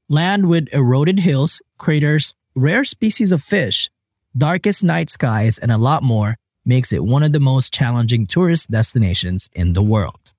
[0.09, 3.89] Land with eroded hills, craters, rare species of fish,
[4.37, 8.71] darkest night skies, and a lot more makes it one of the most challenging tourist
[8.71, 10.31] destinations in the world.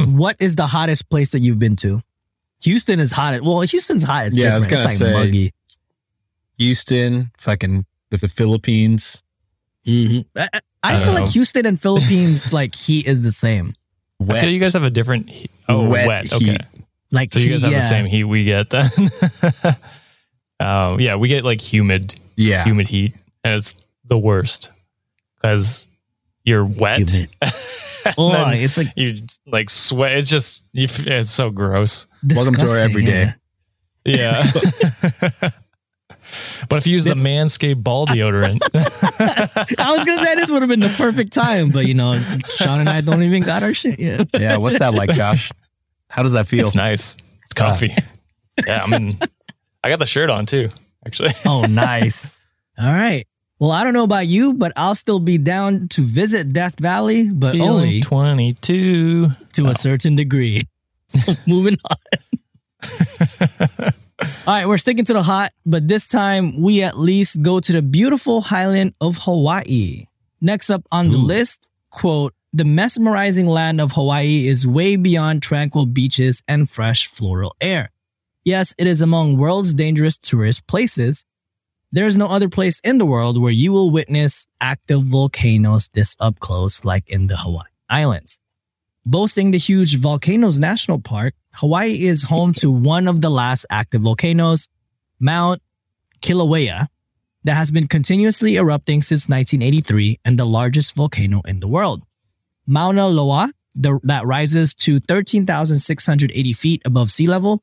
[0.00, 0.16] Hmm.
[0.16, 2.02] what is the hottest place that you've been to?
[2.62, 3.40] Houston is hot.
[3.42, 4.26] Well, Houston's hot.
[4.26, 4.64] It's Yeah, I was.
[4.64, 5.52] It's gonna like say- muggy.
[6.58, 9.22] Houston, fucking the, the Philippines.
[9.86, 11.24] I, I- I I feel don't like.
[11.24, 13.74] Uh, Houston and Philippines, like heat is the same.
[14.28, 15.30] I feel you guys have a different.
[15.30, 16.32] He- oh, Wet wet.
[16.32, 16.58] Okay.
[17.10, 17.78] Like so you guys have yeah.
[17.78, 18.90] the same heat we get then.
[20.64, 22.64] um, yeah, we get like humid, yeah.
[22.64, 24.70] humid heat, and it's the worst
[25.36, 25.86] because
[26.44, 27.10] you're wet.
[28.06, 30.18] And Oh, then it's like you like sweat.
[30.18, 32.06] It's just you, it's so gross.
[32.34, 33.32] Welcome to our everyday.
[34.04, 34.44] yeah.
[34.52, 35.30] Yeah.
[36.68, 40.60] but if you use This- the Manscaped ball deodorant, I was gonna say this would
[40.60, 42.20] have been the perfect time, but you know,
[42.56, 44.28] Sean and I don't even got our shit yet.
[44.38, 44.58] Yeah.
[44.58, 45.50] What's that like, Josh?
[46.10, 46.66] How does that feel?
[46.66, 47.16] it's nice.
[47.44, 47.94] It's comfy.
[48.66, 49.18] yeah, I mean,
[49.84, 50.70] I got the shirt on too.
[51.06, 52.38] Actually, Oh, nice.
[52.78, 53.26] All right.
[53.58, 57.28] Well, I don't know about you, but I'll still be down to visit Death Valley,
[57.28, 59.28] but only twenty-two.
[59.52, 59.72] to a oh.
[59.74, 60.62] certain degree.
[61.10, 62.90] So moving on.
[63.78, 63.90] All
[64.48, 67.82] right, we're sticking to the hot, but this time we at least go to the
[67.82, 70.06] beautiful highland of Hawaii.
[70.40, 71.26] Next up on the Ooh.
[71.26, 77.54] list, quote, the mesmerizing land of Hawaii is way beyond tranquil beaches and fresh floral
[77.60, 77.90] air.
[78.44, 81.24] Yes, it is among world's dangerous tourist places.
[81.92, 86.14] There is no other place in the world where you will witness active volcanoes this
[86.20, 88.38] up close like in the Hawaii Islands.
[89.06, 94.02] Boasting the huge Volcanoes National Park, Hawaii is home to one of the last active
[94.02, 94.68] volcanoes,
[95.20, 95.62] Mount
[96.20, 96.88] Kilauea,
[97.44, 102.02] that has been continuously erupting since 1983 and the largest volcano in the world.
[102.66, 107.62] Mauna Loa, the, that rises to 13,680 feet above sea level.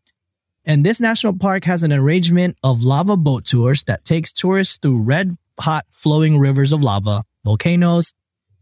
[0.65, 5.01] And this national park has an arrangement of lava boat tours that takes tourists through
[5.01, 8.13] red hot flowing rivers of lava, volcanoes,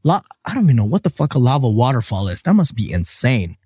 [0.04, 2.42] La- I don't even know what the fuck a lava waterfall is.
[2.44, 3.58] That must be insane.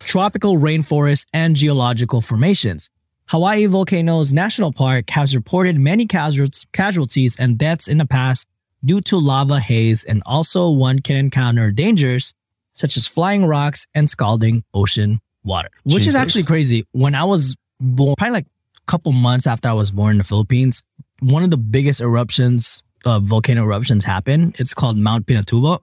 [0.00, 2.88] Tropical rainforests and geological formations.
[3.28, 8.48] Hawaii Volcanoes National Park has reported many casualties and deaths in the past
[8.84, 12.34] due to lava haze, and also one can encounter dangers
[12.74, 16.86] such as flying rocks and scalding ocean water, which is actually crazy.
[16.92, 20.24] When I was born, probably like a couple months after I was born in the
[20.24, 20.82] Philippines,
[21.20, 24.54] one of the biggest eruptions uh, volcano eruptions happen.
[24.58, 25.80] It's called Mount Pinatubo.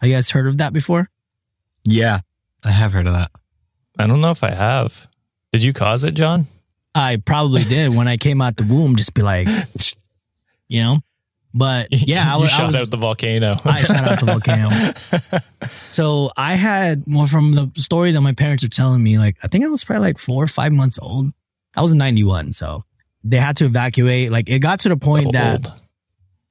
[0.00, 1.08] Have you guys heard of that before?
[1.84, 2.20] Yeah.
[2.64, 3.30] I have heard of that.
[3.98, 5.08] I don't know if I have.
[5.52, 6.46] Did you cause it, John?
[6.94, 8.96] I probably did when I came out the womb.
[8.96, 9.48] Just be like,
[10.68, 10.98] you know.
[11.54, 12.52] But yeah, I was.
[12.52, 13.56] I, shot was out the volcano.
[13.64, 15.40] I shot out the volcano.
[15.90, 19.18] so I had more from the story that my parents are telling me.
[19.18, 21.32] Like I think I was probably like four or five months old.
[21.74, 22.84] I was in '91, so
[23.24, 24.32] they had to evacuate.
[24.32, 25.82] Like it got to the point that Old.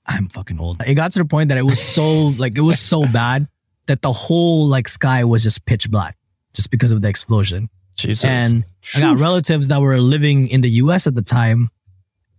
[0.06, 0.82] I'm fucking old.
[0.86, 3.48] It got to the point that it was so like it was so bad
[3.88, 6.18] that the whole like sky was just pitch black
[6.54, 7.70] just because of the explosion.
[7.96, 8.26] Jesus.
[8.26, 11.70] And I got relatives that were living in the US at the time.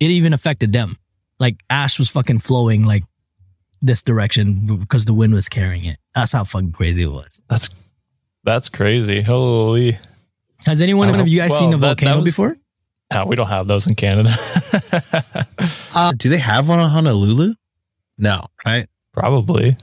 [0.00, 0.96] It even affected them.
[1.42, 3.02] Like ash was fucking flowing like
[3.82, 5.98] this direction because the wind was carrying it.
[6.14, 7.42] That's how fucking crazy it was.
[7.50, 7.68] that's
[8.44, 9.20] that's crazy.
[9.22, 9.98] Holy.
[10.66, 12.56] Has anyone of you guys well, seen a that- that volcano was- before?
[13.14, 14.34] Ah, we don't have those in Canada.
[15.94, 17.52] Uh, do they have one on Honolulu?
[18.16, 18.88] No, right?
[19.12, 19.76] Probably.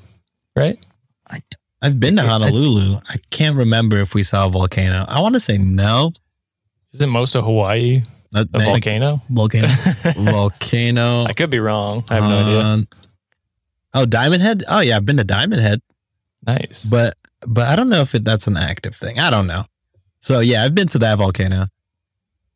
[0.55, 0.83] Right?
[1.29, 1.39] I
[1.83, 2.99] I've been to I- I- Honolulu.
[3.07, 5.05] I can't remember if we saw a volcano.
[5.07, 6.13] I want to say no.
[6.93, 9.21] Isn't most of Hawaii Not a volcano?
[9.29, 9.67] volcano.
[10.17, 11.25] volcano.
[11.25, 12.03] I could be wrong.
[12.09, 12.87] I have no idea.
[13.93, 14.63] Oh, Diamond Head.
[14.67, 15.81] Oh yeah, I've been to Diamond Head,
[16.45, 16.85] Nice.
[16.85, 17.15] but
[17.47, 19.19] but I don't know if it, that's an active thing.
[19.19, 19.65] I don't know.
[20.21, 21.67] So yeah, I've been to that volcano,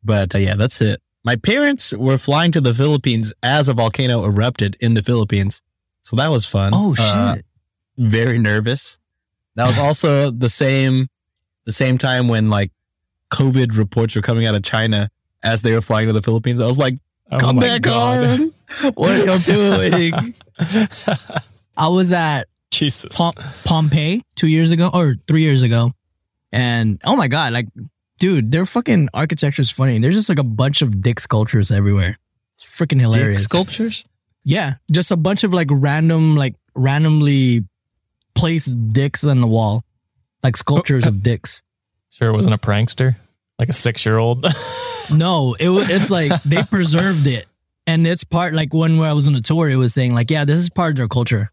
[0.04, 1.00] but uh, yeah, that's it.
[1.24, 5.60] My parents were flying to the Philippines as a volcano erupted in the Philippines,
[6.02, 6.72] so that was fun.
[6.74, 7.06] Oh shit.
[7.06, 7.36] Uh,
[7.98, 8.98] very nervous.
[9.56, 11.08] That was also the same
[11.64, 12.70] the same time when like
[13.32, 15.10] COVID reports were coming out of China
[15.44, 16.60] as they were flying to the Philippines.
[16.60, 16.98] I was like,
[17.30, 18.24] Oh come my back God.
[18.24, 18.54] on.
[18.94, 20.34] What are y'all doing?
[21.76, 23.16] I was at Jesus.
[23.16, 25.92] Pom- Pompeii two years ago or three years ago.
[26.52, 27.68] And oh my God, like,
[28.18, 29.98] dude, their fucking architecture is funny.
[30.00, 32.18] There's just like a bunch of dick sculptures everywhere.
[32.56, 33.42] It's freaking hilarious.
[33.42, 34.04] Dick sculptures?
[34.44, 34.74] yeah.
[34.90, 37.64] Just a bunch of like random, like randomly
[38.34, 39.84] placed dicks on the wall,
[40.42, 41.62] like sculptures oh, of dicks.
[42.10, 43.16] Sure, it wasn't a prankster,
[43.58, 44.46] like a six-year-old.
[45.10, 47.46] No, it it's like they preserved it.
[47.86, 50.46] And it's part like when I was on a tour, it was saying like, yeah,
[50.46, 51.52] this is part of their culture.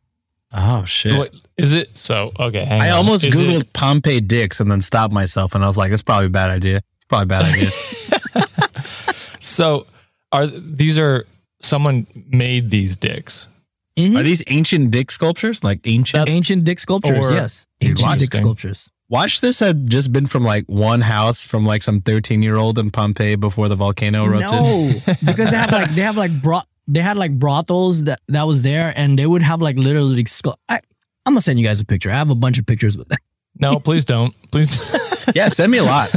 [0.53, 1.17] Oh shit.
[1.17, 2.31] What- Is it so?
[2.39, 2.99] Okay, hang I on.
[2.99, 6.01] almost Is googled it- Pompeii dicks and then stopped myself and I was like, it's
[6.01, 6.77] probably a bad idea.
[6.77, 8.81] It's probably a bad idea.
[9.41, 9.85] so,
[10.31, 11.25] are these are
[11.59, 13.49] someone made these dicks?
[13.97, 14.17] Mhm.
[14.17, 15.63] Are these ancient dick sculptures?
[15.63, 16.29] Like ancient?
[16.29, 17.29] ancient dick sculptures?
[17.29, 18.89] Or- yes, ancient dick sculptures.
[19.11, 22.79] Watch this had just been from like one house from like some 13 year old
[22.79, 24.51] in Pompeii before the volcano erupted.
[24.51, 28.43] No, because they have like they have like bro- they had like brothels that that
[28.47, 30.23] was there, and they would have like literally.
[30.23, 30.79] Scu- I,
[31.25, 32.09] I'm gonna send you guys a picture.
[32.09, 33.19] I have a bunch of pictures with that.
[33.59, 34.33] No, please don't.
[34.51, 34.79] Please.
[35.35, 36.09] Yeah, send me a lot.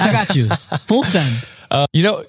[0.00, 0.48] I got you.
[0.86, 1.46] Full send.
[1.70, 2.24] Uh, you know,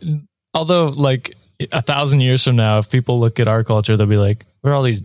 [0.53, 1.35] although like
[1.71, 4.69] a thousand years from now, if people look at our culture, they'll be like, "What
[4.69, 5.01] are all these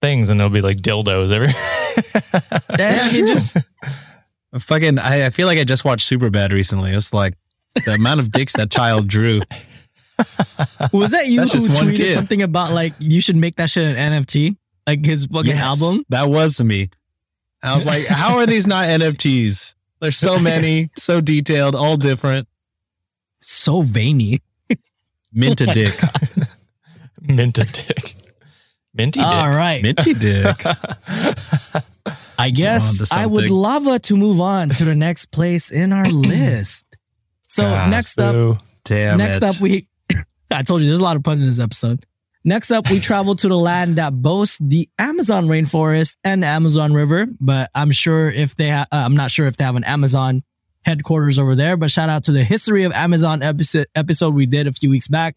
[0.00, 1.48] things?" And they'll be like dildos every.
[2.68, 3.26] That's Yeah, true.
[3.26, 3.56] just-
[4.58, 6.92] Fucking, I, I feel like I just watched Superbad recently.
[6.92, 7.34] It's like
[7.84, 9.40] the amount of dicks that child drew.
[10.92, 12.14] Was that you That's who just one tweeted kid.
[12.14, 16.04] something about like you should make that shit an NFT, like his fucking Yes, album?
[16.10, 16.90] That was me.
[17.62, 19.74] I was like, how are these not NFTs?
[20.00, 22.46] There's so many, so detailed, all different.
[23.40, 24.40] So veiny.
[25.32, 26.00] Mint a Oh my dick.
[27.22, 28.16] Minted dick.
[28.94, 29.26] Minty dick.
[29.26, 29.82] All right.
[29.82, 30.62] Minty dick.
[32.42, 36.86] I guess I would love to move on to the next place in our list.
[37.46, 38.62] So Gosh, next up.
[38.84, 39.42] Damn next it.
[39.42, 39.86] up we
[40.50, 42.04] I told you there's a lot of puns in this episode.
[42.44, 46.92] Next up, we travel to the land that boasts the Amazon rainforest and the Amazon
[46.92, 47.26] River.
[47.38, 50.42] But I'm sure if they ha- uh, I'm not sure if they have an Amazon
[50.84, 51.76] headquarters over there.
[51.76, 55.06] But shout out to the history of Amazon episode episode we did a few weeks
[55.06, 55.36] back.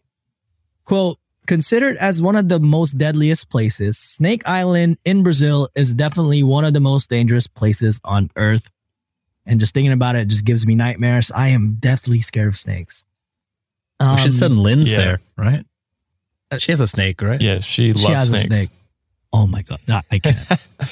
[0.84, 6.42] Quote, considered as one of the most deadliest places, Snake Island in Brazil is definitely
[6.42, 8.70] one of the most dangerous places on earth.
[9.46, 11.30] And just thinking about it just gives me nightmares.
[11.30, 13.04] I am deathly scared of snakes.
[14.00, 14.98] we Um, should send Linz yeah.
[14.98, 15.64] there, right?
[16.58, 17.40] She has a snake, right?
[17.40, 18.44] Yeah, she loves she has snakes.
[18.44, 18.70] a snake.
[19.32, 20.38] Oh my god, no, I can't.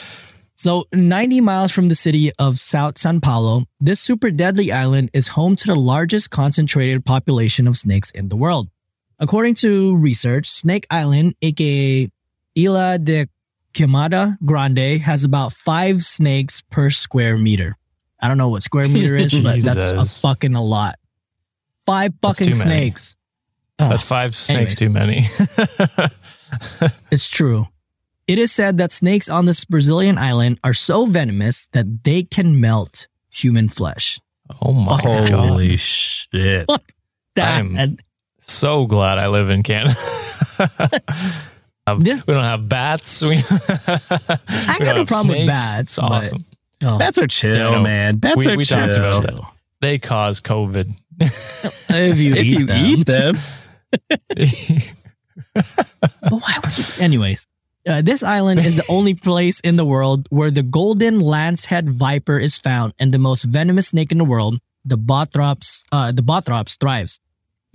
[0.56, 5.28] so, 90 miles from the city of South San Paulo, this super deadly island is
[5.28, 8.68] home to the largest concentrated population of snakes in the world.
[9.18, 12.08] According to research, Snake Island, aka
[12.56, 13.26] Isla de
[13.74, 17.76] Quemada Grande, has about five snakes per square meter.
[18.20, 20.96] I don't know what square meter is, but that's a fucking a lot.
[21.86, 23.16] Five That's fucking too snakes.
[23.78, 23.88] Oh.
[23.88, 25.26] That's five snakes anyways.
[25.36, 26.10] too many.
[27.10, 27.66] It's true.
[28.26, 32.60] It is said that snakes on this Brazilian island are so venomous that they can
[32.60, 34.20] melt human flesh.
[34.62, 35.28] oh my god.
[35.28, 36.66] Holy shit.
[37.34, 38.02] That I'm- and
[38.46, 39.96] So glad I live in Canada.
[41.98, 43.22] This- we don't have bats.
[43.28, 46.44] We, I got no problem with bats, It's but- awesome.
[46.82, 47.82] oh, Bats are chill, Yeah, know.
[47.82, 48.16] man.
[48.16, 48.78] Bats We- are we chill.
[48.78, 49.34] about that.
[49.82, 50.94] They cause COVID.
[51.20, 52.84] if you, If eat, you them.
[52.86, 53.36] eat them,
[55.54, 56.84] But why would you?
[57.00, 57.46] Anyways,
[57.86, 62.38] uh, this island is the only place in the world where the golden lancehead viper
[62.38, 66.78] is found and the most venomous snake in the world, the Bothrops, uh, the Bothrops
[66.78, 67.20] thrives.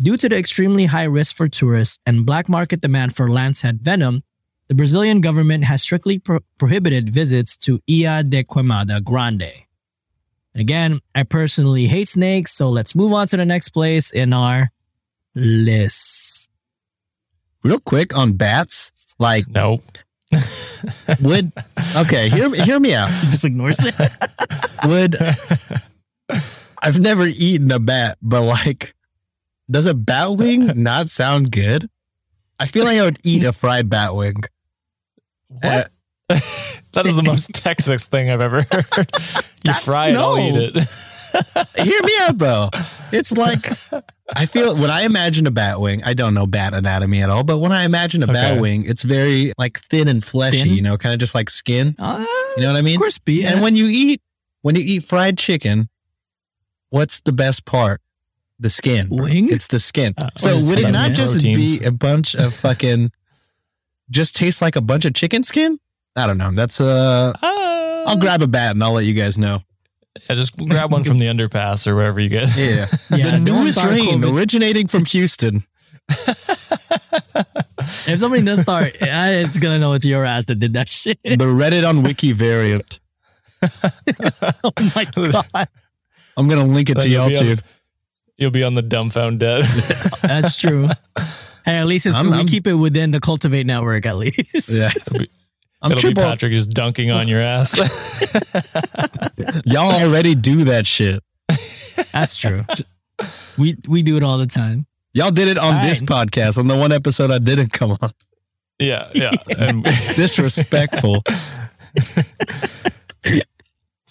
[0.01, 4.23] Due to the extremely high risk for tourists and black market demand for lancehead venom,
[4.69, 9.51] the Brazilian government has strictly pro- prohibited visits to Ilha de Queimada Grande.
[10.53, 14.31] And again, I personally hate snakes, so let's move on to the next place in
[14.31, 14.71] our
[15.35, 16.49] list.
[17.63, 19.83] Real quick on bats, like Nope.
[21.19, 21.51] would
[21.97, 23.11] okay, hear hear me out.
[23.11, 23.95] He just ignores it.
[24.85, 25.17] Would
[26.81, 28.93] I've never eaten a bat, but like,
[29.69, 31.89] does a bat wing not sound good?
[32.59, 34.35] I feel like I would eat a fried bat wing.
[35.63, 35.83] Uh,
[36.93, 39.11] That is the most Texas thing I've ever heard.
[39.65, 40.87] You fry it, I'll eat it.
[41.77, 42.69] hear me out though.
[43.11, 43.71] It's like
[44.35, 47.43] I feel when I imagine a bat wing, I don't know bat anatomy at all,
[47.43, 50.73] but when I imagine a bat wing, it's very like thin and fleshy, Thin?
[50.75, 51.93] you know, kind of just like skin.
[51.99, 52.97] Uh, You know what I mean?
[52.99, 53.33] crispy.
[53.35, 53.51] Yeah.
[53.53, 54.21] And when you eat
[54.61, 55.89] when you eat fried chicken,
[56.89, 58.01] what's the best part?
[58.59, 59.07] The skin.
[59.09, 59.49] Wing?
[59.49, 60.13] It's the skin.
[60.17, 61.79] Uh, so what is would it not just Proteins.
[61.79, 63.11] be a bunch of fucking
[64.09, 65.79] just taste like a bunch of chicken skin?
[66.15, 66.51] I don't know.
[66.51, 68.03] That's uh Ah.
[68.07, 69.61] I'll grab a bat and I'll let you guys know.
[70.29, 72.49] Yeah, just grab one from the underpass or wherever you get.
[72.57, 72.87] Yeah.
[73.11, 75.63] yeah, the don't newest start strain originating from Houston.
[78.07, 81.17] If somebody does start, I- it's gonna know it's your ass that did that shit.
[81.23, 82.99] the Reddit on Wiki variant.
[83.63, 85.67] oh my god,
[86.37, 87.61] I'm gonna link it Then to you'll y'all too.
[88.39, 89.65] You'll be on the dumbfound dead.
[90.21, 90.87] that's true.
[91.65, 94.05] Hey, at least it's, I'm- we I'm- keep it within the Cultiv8 network.
[94.05, 94.91] At least, Yeah.
[95.81, 96.23] I'm It'll triple.
[96.23, 97.77] be Patrick just dunking on your ass.
[99.65, 101.23] Y'all already do that shit.
[102.11, 102.65] that's true.
[103.57, 104.85] We we do it all the time.
[105.13, 106.07] Y'all did it on this Fine.
[106.27, 106.57] podcast.
[106.57, 108.11] On the one episode I didn't come on.
[108.79, 109.31] yeah, yeah.
[109.57, 109.83] And
[110.15, 111.23] Disrespectful.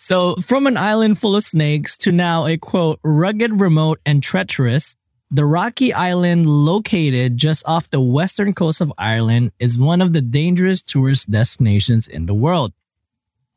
[0.09, 4.97] So, from an island full of snakes to now a quote, rugged, remote, and treacherous,
[5.31, 10.23] the rocky island located just off the western coast of Ireland is one of the
[10.23, 12.73] dangerous tourist destinations in the world.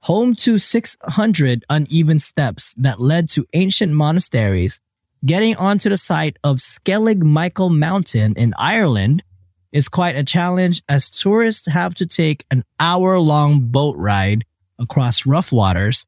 [0.01, 4.81] Home to 600 uneven steps that led to ancient monasteries,
[5.23, 9.23] getting onto the site of Skellig Michael Mountain in Ireland
[9.71, 14.43] is quite a challenge as tourists have to take an hour long boat ride
[14.77, 16.05] across rough waters.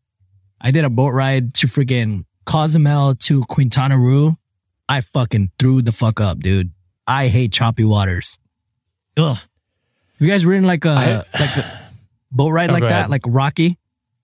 [0.64, 4.38] I did a boat ride to freaking Cozumel to Quintana Roo.
[4.90, 6.72] I fucking threw the fuck up, dude.
[7.06, 8.38] I hate choppy waters.
[9.18, 9.38] Ugh.
[10.20, 11.80] You guys ridden like a I- like a
[12.32, 13.10] boat ride Oh, like that, ahead.
[13.10, 13.78] like Rocky?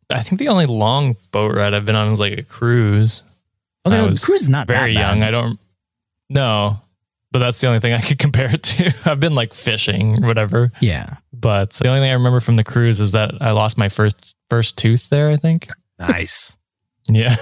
[0.09, 3.21] I think the only long boat ride I've been on was like a cruise.
[3.85, 5.07] Okay, no, the cruise is not Very that bad.
[5.09, 5.23] young.
[5.23, 5.59] I don't
[6.29, 6.77] know.
[7.31, 8.93] But that's the only thing I could compare it to.
[9.05, 10.71] I've been like fishing or whatever.
[10.79, 11.17] Yeah.
[11.31, 14.33] But the only thing I remember from the cruise is that I lost my first
[14.49, 15.67] first tooth there, I think.
[15.99, 16.55] Nice.
[17.11, 17.35] Yeah.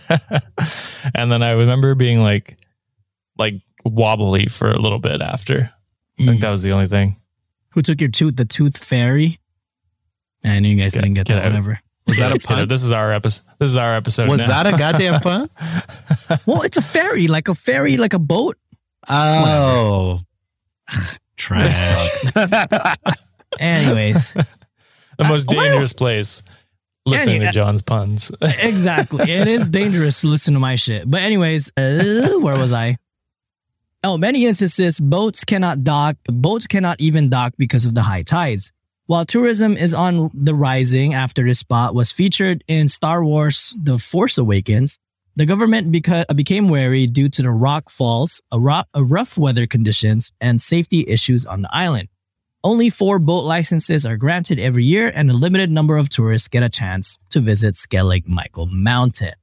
[1.14, 2.58] and then I remember being like
[3.38, 3.54] like
[3.86, 5.70] wobbly for a little bit after.
[6.20, 6.40] I think Mm.
[6.42, 7.16] that was the only thing.
[7.70, 8.36] Who took your tooth?
[8.36, 9.38] The tooth fairy?
[10.44, 11.52] I knew you guys Get- didn't get get that out.
[11.52, 11.80] one ever.
[12.06, 12.68] Was that a You know, pun?
[12.68, 13.44] this is our episode.
[13.58, 14.28] This is our episode.
[14.28, 14.48] Was now.
[14.62, 15.48] that a goddamn pun?
[16.44, 18.58] Well, it's a ferry, like a ferry, like a boat.
[19.08, 20.20] Oh.
[21.38, 22.24] Trash.
[23.58, 24.34] Anyways,
[25.16, 26.42] the most Uh, dangerous place?
[27.10, 28.32] Listening to John's puns.
[28.40, 29.30] exactly.
[29.30, 31.10] It is dangerous to listen to my shit.
[31.10, 32.96] But anyways, uh, where was I?
[34.04, 36.16] Oh, many instances, boats cannot dock.
[36.26, 38.72] Boats cannot even dock because of the high tides.
[39.06, 43.98] While tourism is on the rising after this spot was featured in Star Wars The
[43.98, 44.98] Force Awakens,
[45.34, 50.30] the government beca- became wary due to the rock falls, a, a rough weather conditions,
[50.40, 52.08] and safety issues on the island.
[52.64, 56.62] Only four boat licenses are granted every year, and a limited number of tourists get
[56.62, 59.34] a chance to visit Skellig Michael Mountain.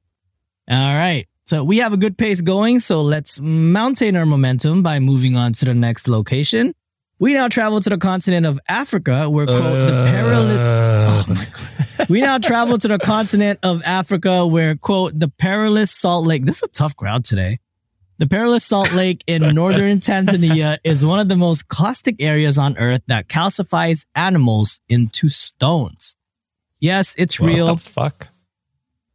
[0.70, 1.26] All right.
[1.44, 5.52] So we have a good pace going, so let's maintain our momentum by moving on
[5.54, 6.74] to the next location.
[7.18, 11.46] We now travel to the continent of Africa, where quote the perilous Uh, Oh my
[11.46, 12.08] god.
[12.08, 16.44] We now travel to the continent of Africa where, quote, the perilous Salt Lake.
[16.44, 17.58] This is a tough crowd today.
[18.18, 22.78] The perilous Salt Lake in northern Tanzania is one of the most caustic areas on
[22.78, 26.16] earth that calcifies animals into stones.
[26.80, 27.74] Yes, it's What real.
[27.76, 28.28] the fuck?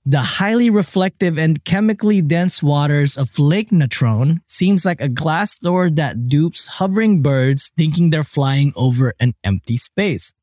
[0.05, 5.91] The highly reflective and chemically dense waters of Lake Natron seems like a glass door
[5.91, 10.33] that dupes hovering birds thinking they're flying over an empty space.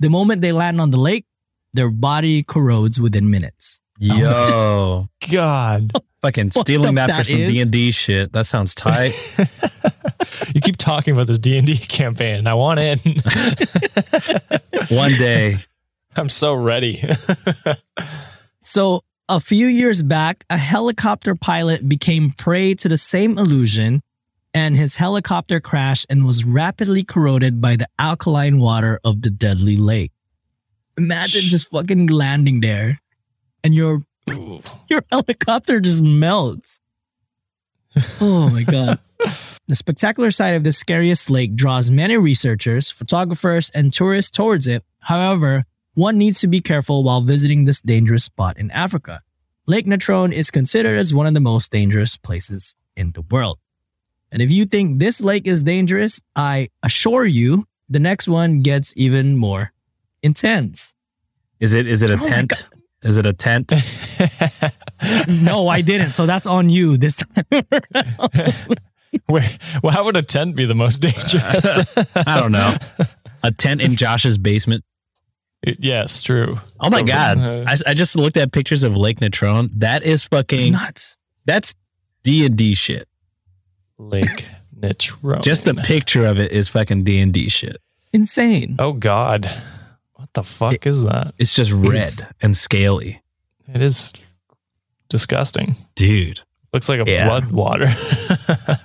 [0.00, 1.26] The moment they land on the lake,
[1.72, 3.80] their body corrodes within minutes.
[3.98, 5.08] Yo.
[5.30, 5.92] God.
[6.22, 7.36] Fucking stealing the- that for some?
[7.36, 8.32] D&D shit.
[8.32, 9.12] That sounds tight.
[10.54, 12.46] you keep talking about this D&D campaign.
[12.46, 12.98] I want in.
[14.88, 15.58] One day.
[16.16, 17.02] I'm so ready.
[18.70, 24.02] So, a few years back, a helicopter pilot became prey to the same illusion
[24.52, 29.78] and his helicopter crashed and was rapidly corroded by the alkaline water of the deadly
[29.78, 30.12] lake.
[30.98, 33.00] Imagine just fucking landing there
[33.68, 34.02] and your
[34.88, 36.80] your helicopter just melts.
[38.20, 38.98] Oh my god.
[39.68, 44.82] The spectacular sight of this scariest lake draws many researchers, photographers, and tourists towards it.
[45.00, 49.20] However, one needs to be careful while visiting this dangerous spot in Africa.
[49.66, 53.58] Lake Natron is considered as one of the most dangerous places in the world.
[54.32, 58.94] And if you think this lake is dangerous, I assure you the next one gets
[58.96, 59.70] even more
[60.22, 60.94] intense.
[61.60, 62.54] Is it is it a Oh tent?
[63.02, 63.72] Is it a tent?
[65.28, 66.12] No, I didn't.
[66.14, 67.62] So that's on you this time.
[69.28, 71.78] Wait, well, how would a tent be the most dangerous?
[72.16, 72.76] I don't know.
[73.44, 74.84] A tent in Josh's basement.
[75.64, 76.58] yes, true.
[76.80, 77.38] Oh my god!
[77.38, 79.70] Uh, I, I just looked at pictures of Lake Natron.
[79.76, 80.72] That is fucking.
[80.72, 81.16] nuts.
[81.46, 81.74] That's
[82.24, 83.06] D and D shit.
[83.98, 84.46] Lake
[84.76, 85.42] Natron.
[85.42, 87.76] Just the picture of it is fucking D and D shit.
[88.12, 88.74] Insane.
[88.80, 89.48] Oh God,
[90.42, 91.34] the fuck is that?
[91.38, 93.20] It's just red It's- and scaly,
[93.72, 94.12] It is
[95.08, 95.76] disgusting.
[95.94, 96.40] dude.
[96.72, 97.26] Looks like a Yeah.
[97.28, 97.86] blood water.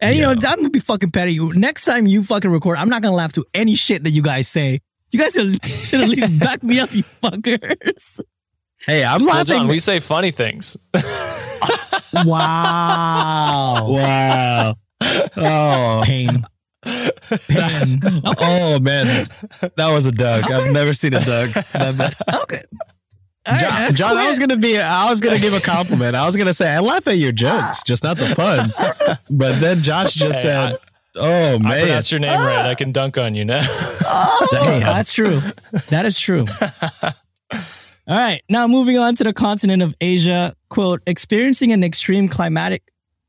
[0.00, 0.48] And you know, Yeah.
[0.50, 1.38] I'm gonna be fucking petty.
[1.38, 4.48] Next time you fucking record, I'm not gonna laugh to any shit that you guys
[4.48, 4.80] say.
[5.12, 8.18] You guys should should at least back me up, you fuckers.
[8.84, 9.54] Hey, I'm well, laughing.
[9.58, 10.76] John, we say funny things.
[12.12, 13.86] Wow.
[13.88, 14.74] wow.
[15.36, 16.44] Oh, Pain.
[16.84, 18.00] Pain.
[18.38, 19.26] oh man,
[19.76, 20.50] that was a Doug.
[20.50, 21.50] I've never seen a Doug.
[21.50, 22.16] That bad.
[22.42, 22.62] Okay.
[23.44, 26.14] All John, right, John, I was gonna be, I was gonna give a compliment.
[26.14, 27.82] I was gonna say I laugh at your jokes, ah.
[27.86, 28.80] just not the puns.
[29.30, 30.78] But then Josh just Hey, said, I-
[31.16, 32.66] "Oh I man, pronounced your name right.
[32.66, 32.74] I ah.
[32.76, 33.62] can dunk on you now.
[33.68, 34.80] Oh, Damn.
[34.80, 35.40] that's true.
[35.88, 36.46] That is true.
[38.08, 38.42] All right.
[38.48, 40.54] Now moving on to the continent of Asia.
[40.68, 42.82] Quote, experiencing an extreme climatic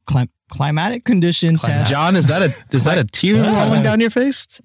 [0.05, 1.89] clim- climatic condition test.
[1.91, 3.63] John, is that a is that a tear Yeah.
[3.65, 4.61] rolling down your face?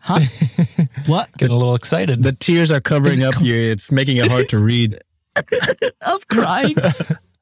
[0.00, 0.20] Huh?
[1.06, 1.36] what?
[1.36, 2.22] Getting a little excited.
[2.22, 3.60] The tears are covering up cl- your.
[3.72, 4.98] It's making it hard to read.
[6.06, 6.74] I'm crying.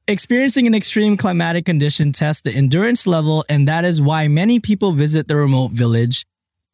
[0.07, 4.93] Experiencing an extreme climatic condition tests the endurance level, and that is why many people
[4.93, 6.26] visit the remote village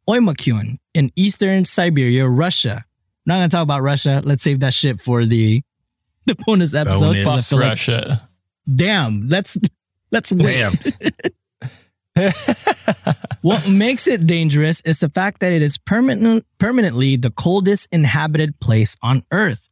[0.09, 2.77] Oymyakon in eastern Siberia, Russia.
[2.77, 2.83] I'm
[3.27, 4.21] not gonna talk about Russia.
[4.25, 5.63] Let's save that shit for the
[6.27, 7.17] the bonus episode.
[7.19, 7.49] I Bonus.
[7.49, 8.29] feel like, Russia.
[8.75, 9.57] damn, let's
[10.11, 10.73] let's wait.
[13.43, 18.59] What makes it dangerous is the fact that it is permanent, permanently the coldest inhabited
[18.61, 19.69] place on Earth.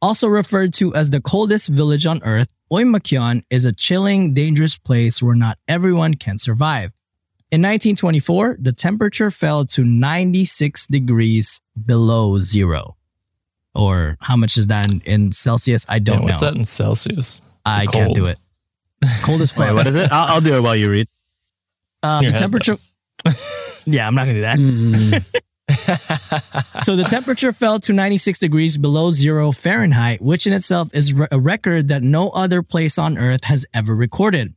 [0.00, 5.20] Also referred to as the coldest village on Earth, Oymyakon is a chilling, dangerous place
[5.20, 6.92] where not everyone can survive.
[7.50, 12.96] In 1924, the temperature fell to 96 degrees below zero.
[13.74, 15.84] Or how much is that in, in Celsius?
[15.88, 16.50] I don't Yeah, what's know.
[16.50, 17.42] that in Celsius?
[17.64, 17.92] I Cold.
[17.94, 18.38] can't do it.
[19.22, 19.74] Cold as fuck.
[19.74, 20.10] What is it?
[20.10, 21.08] I'll, I'll do it while you read.
[22.02, 22.76] Your the temperature.
[23.84, 24.58] yeah, I'm not gonna do that.
[24.58, 25.24] Mm,
[26.82, 31.26] So the temperature fell to 96 degrees below zero Fahrenheit, which in itself is re-
[31.30, 34.54] a record that no other place on Earth has ever recorded.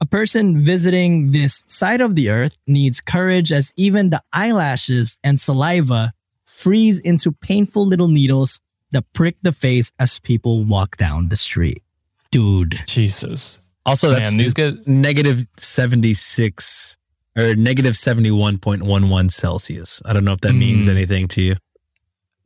[0.00, 5.38] A person visiting this side of the Earth needs courage as even the eyelashes and
[5.38, 6.12] saliva
[6.46, 8.60] freeze into painful little needles
[8.90, 11.82] that prick the face as people walk down the street.
[12.30, 12.80] Dude.
[12.86, 13.58] Jesus.
[13.88, 14.74] Also, that's Man, these guys.
[14.86, 16.96] negative seventy six
[17.36, 20.00] or negative seventy one point one one Celsius.
[20.04, 20.90] I don't know if that means Mm.
[20.90, 21.56] anything to you.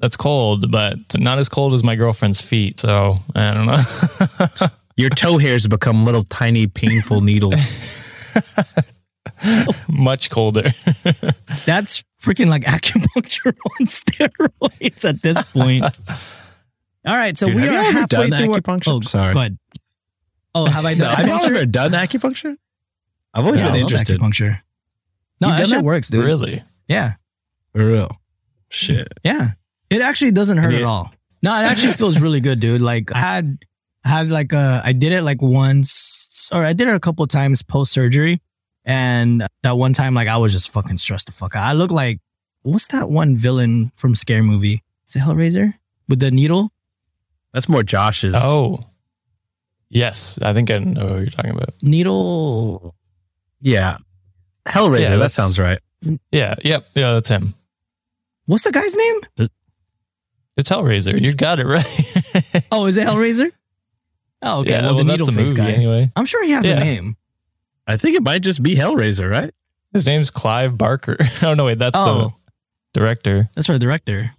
[0.01, 2.81] That's cold, but not as cold as my girlfriend's feet.
[2.81, 4.67] So I don't know.
[4.97, 7.55] Your toe hairs become little tiny painful needles.
[9.89, 10.73] Much colder.
[11.67, 15.85] That's freaking like acupuncture on steroids at this point.
[17.05, 18.55] All right, so Dude, we have are you ever halfway done through.
[18.55, 18.89] our- acupuncture?
[18.89, 19.33] oh, Sorry.
[19.35, 19.59] Go ahead.
[20.55, 21.57] Oh, have I done Have you acupuncture?
[21.57, 22.57] ever done acupuncture?
[23.35, 24.21] I've always Yeah, I been love interested.
[24.21, 24.61] Acupuncture.
[25.41, 25.85] No, You've that done shit that?
[25.85, 26.25] works, dude.
[26.25, 26.63] really?
[26.89, 27.15] Yeah,
[27.73, 28.21] For real.
[28.69, 29.09] Shit.
[29.25, 29.53] yeah.
[29.91, 31.13] It actually doesn't hurt Have at all.
[31.43, 32.81] No, it actually feels really good, dude.
[32.83, 33.59] Like I had,
[34.05, 37.27] I had like a, I did it like once, or I did it a couple
[37.27, 38.41] times post surgery,
[38.85, 41.65] and that one time, like I was just fucking stressed the fuck out.
[41.65, 42.21] I look like,
[42.63, 44.83] what's that one villain from Scare Movie?
[45.09, 45.75] Is it Hellraiser
[46.09, 46.71] with the needle?
[47.53, 48.35] That's more Josh's.
[48.37, 48.85] Oh.
[49.95, 50.39] Yes.
[50.41, 51.75] I think I know what you're talking about.
[51.83, 52.95] Needle.
[53.61, 53.99] yeah.
[54.67, 55.01] Hellraiser.
[55.01, 55.81] Yeah, that sounds right.
[56.31, 56.55] Yeah.
[56.65, 56.87] Yep.
[56.95, 57.55] Yeah, that's him.
[58.47, 59.21] What's the guy's name?
[60.57, 61.21] It's Hellraiser.
[61.21, 61.87] You got it right.
[62.73, 63.51] Oh, is it Hellraiser?
[64.41, 64.71] Oh, okay.
[64.71, 65.71] Yeah, well, the that's needle face guy.
[65.73, 66.11] anyway.
[66.17, 67.17] I'm sure he has a name.
[67.87, 69.53] I think it might just be Hellraiser, right?
[69.93, 71.17] His name's Clive Barker.
[71.43, 72.33] oh no, wait, that's Oh.
[72.95, 73.49] the director.
[73.55, 74.31] That's our director.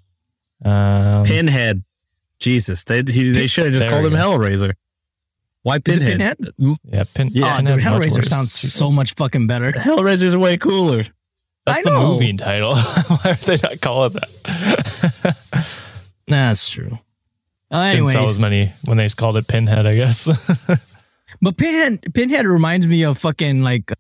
[0.66, 1.84] Um, Pinhead.
[2.40, 2.84] Jesus.
[2.86, 4.18] They he, they should have just called him go.
[4.18, 4.74] Hellraiser.
[5.64, 6.38] Why Is it Pinhead?
[6.58, 6.78] Pinhead?
[6.92, 8.30] Yeah, pin, Yeah, oh, Pinhead dude, much Hellraiser worse.
[8.30, 9.72] sounds so much fucking better.
[9.76, 11.04] Hellraiser's way cooler.
[11.66, 12.08] That's I the know.
[12.14, 12.76] movie title.
[13.08, 15.38] Why would they not call it that?
[16.28, 17.00] That's true.
[17.72, 20.30] Uh, Didn't sell as many when they called it Pinhead, I guess.
[21.42, 23.92] but Pinhead, Pinhead reminds me of fucking like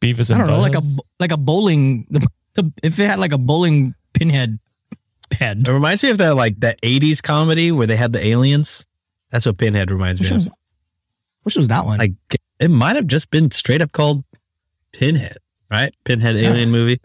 [0.00, 0.98] Beavis I and don't know, like a Butthead.
[1.20, 2.06] like a bowling.
[2.10, 4.58] The, the, if it had like a bowling pinhead
[5.32, 8.86] head, It reminds me of that like that 80s comedy where they had the aliens.
[9.30, 10.48] That's what Pinhead reminds which me of.
[11.42, 11.98] Which was that one?
[11.98, 12.12] Like
[12.60, 14.24] it might have just been straight up called
[14.92, 15.38] Pinhead,
[15.70, 15.94] right?
[16.04, 17.00] Pinhead alien movie.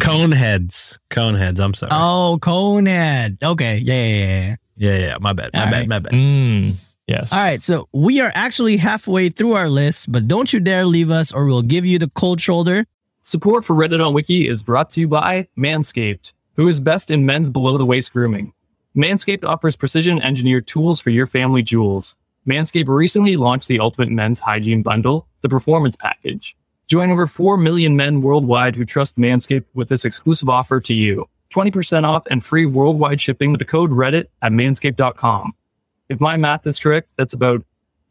[0.00, 0.98] Coneheads.
[1.10, 1.60] Coneheads.
[1.60, 1.90] I'm sorry.
[1.92, 3.42] oh, Conehead.
[3.42, 4.56] Okay, yeah, yeah, yeah, yeah.
[4.76, 5.16] Yeah, yeah.
[5.20, 5.50] My bad.
[5.52, 5.72] My All bad.
[5.72, 5.88] right.
[5.88, 6.12] My bad.
[6.12, 6.74] Mm,
[7.08, 7.32] yes.
[7.32, 11.10] All right, so we are actually halfway through our list, but don't you dare leave
[11.10, 12.86] us, or we'll give you the cold shoulder.
[13.22, 17.26] Support for Reddit on Wiki is brought to you by Manscaped, who is best in
[17.26, 18.52] men's below the waist grooming.
[18.96, 22.14] Manscaped offers precision engineered tools for your family jewels.
[22.48, 26.56] Manscaped recently launched the Ultimate Men's Hygiene Bundle, the Performance Package.
[26.86, 31.28] Join over 4 million men worldwide who trust Manscaped with this exclusive offer to you
[31.52, 35.52] 20% off and free worldwide shipping with the code Reddit at manscaped.com.
[36.08, 37.62] If my math is correct, that's about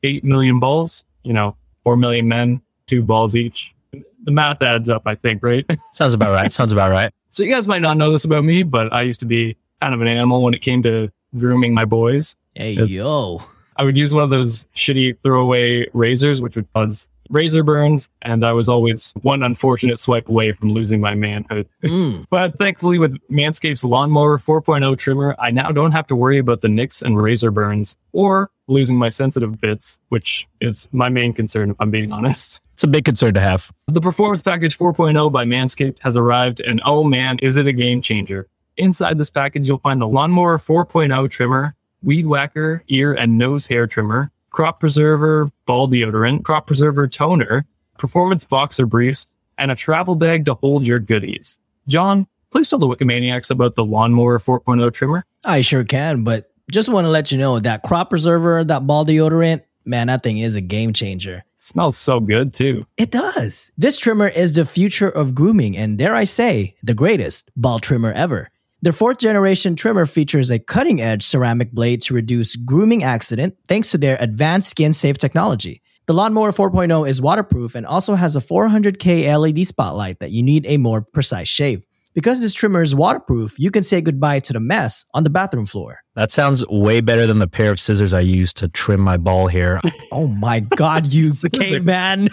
[0.03, 3.73] 8 million balls, you know, 4 million men, two balls each.
[3.91, 5.65] The math adds up, I think, right?
[5.93, 6.51] Sounds about right.
[6.51, 7.11] Sounds about right.
[7.31, 9.95] So you guys might not know this about me, but I used to be kind
[9.95, 12.35] of an animal when it came to grooming my boys.
[12.53, 13.41] Hey, It's- yo.
[13.77, 18.45] I would use one of those shitty throwaway razors, which would cause razor burns, and
[18.45, 21.67] I was always one unfortunate swipe away from losing my manhood.
[21.83, 22.25] Mm.
[22.29, 26.69] But thankfully, with Manscaped's Lawnmower 4.0 trimmer, I now don't have to worry about the
[26.69, 31.77] nicks and razor burns or losing my sensitive bits, which is my main concern, if
[31.79, 32.59] I'm being honest.
[32.73, 33.71] It's a big concern to have.
[33.87, 38.01] The Performance Package 4.0 by Manscaped has arrived, and oh man, is it a game
[38.01, 38.47] changer!
[38.77, 43.87] Inside this package, you'll find the Lawnmower 4.0 trimmer, Weed Whacker ear and nose hair
[43.87, 47.65] trimmer, Crop Preserver ball deodorant, Crop Preserver toner,
[47.97, 49.27] Performance boxer briefs,
[49.57, 51.57] and a travel bag to hold your goodies.
[51.87, 55.25] John, please tell the Wikimaniacs about the Lawnmower 4.0 trimmer.
[55.43, 59.05] I sure can, but just want to let you know that crop preserver, that ball
[59.05, 61.37] deodorant, man, that thing is a game changer.
[61.37, 62.85] It smells so good too.
[62.97, 63.71] It does.
[63.77, 68.11] This trimmer is the future of grooming, and dare I say, the greatest ball trimmer
[68.13, 68.49] ever.
[68.83, 73.89] Their fourth generation trimmer features a cutting edge ceramic blade to reduce grooming accident thanks
[73.91, 75.81] to their advanced skin safe technology.
[76.05, 80.67] The Lawnmower 4.0 is waterproof and also has a 400K LED spotlight that you need
[80.67, 81.86] a more precise shave.
[82.17, 85.67] Because this trimmer is waterproof, you can say goodbye to the mess on the bathroom
[85.67, 85.99] floor.
[86.15, 89.45] That sounds way better than the pair of scissors I use to trim my ball
[89.47, 89.79] hair.
[90.11, 92.29] Oh my God, you caveman.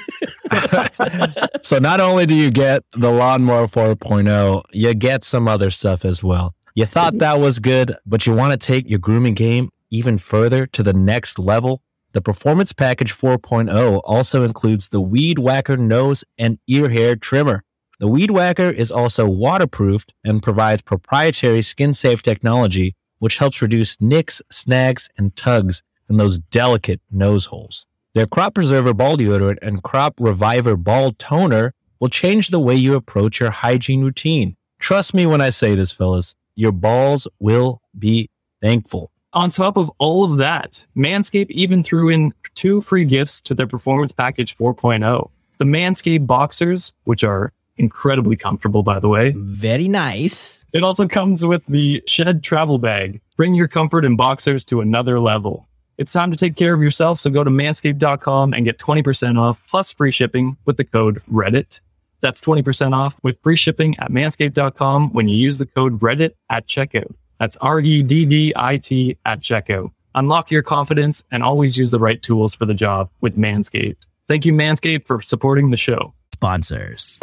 [1.62, 6.24] so not only do you get the lawnmower 4.0, you get some other stuff as
[6.24, 6.54] well.
[6.74, 10.66] You thought that was good, but you want to take your grooming game even further
[10.68, 11.82] to the next level?
[12.12, 17.63] The Performance Package 4.0 also includes the Weed Whacker nose and ear hair trimmer.
[18.00, 24.00] The Weed Whacker is also waterproofed and provides proprietary skin safe technology, which helps reduce
[24.00, 27.86] nicks, snags, and tugs in those delicate nose holes.
[28.14, 32.94] Their Crop Preserver Ball Deodorant and Crop Reviver Ball Toner will change the way you
[32.94, 34.56] approach your hygiene routine.
[34.80, 36.34] Trust me when I say this, fellas.
[36.56, 38.28] Your balls will be
[38.60, 39.10] thankful.
[39.32, 43.66] On top of all of that, Manscaped even threw in two free gifts to their
[43.66, 45.30] Performance Package 4.0.
[45.58, 49.32] The Manscaped Boxers, which are incredibly comfortable, by the way.
[49.36, 50.64] Very nice.
[50.72, 53.20] It also comes with the Shed Travel Bag.
[53.36, 55.68] Bring your comfort and boxers to another level.
[55.96, 59.62] It's time to take care of yourself, so go to manscaped.com and get 20% off
[59.68, 61.80] plus free shipping with the code REDDIT.
[62.20, 66.66] That's 20% off with free shipping at manscaped.com when you use the code REDDIT at
[66.66, 67.14] checkout.
[67.38, 69.90] That's R E D D I T at checkout.
[70.14, 73.96] Unlock your confidence and always use the right tools for the job with Manscaped.
[74.26, 76.14] Thank you, Manscaped, for supporting the show.
[76.34, 77.20] Sponsors.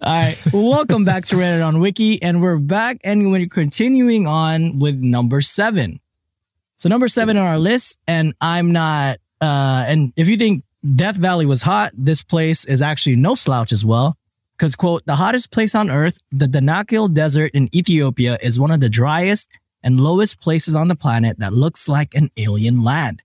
[0.00, 4.78] All right, welcome back to Reddit on Wiki, and we're back and we're continuing on
[4.78, 6.00] with number seven.
[6.78, 9.18] So number seven on our list, and I'm not.
[9.42, 10.64] uh And if you think
[10.96, 14.16] Death Valley was hot, this place is actually no slouch as well.
[14.56, 18.80] Because quote, the hottest place on earth, the Danakil Desert in Ethiopia, is one of
[18.80, 19.50] the driest
[19.82, 23.20] and lowest places on the planet that looks like an alien land.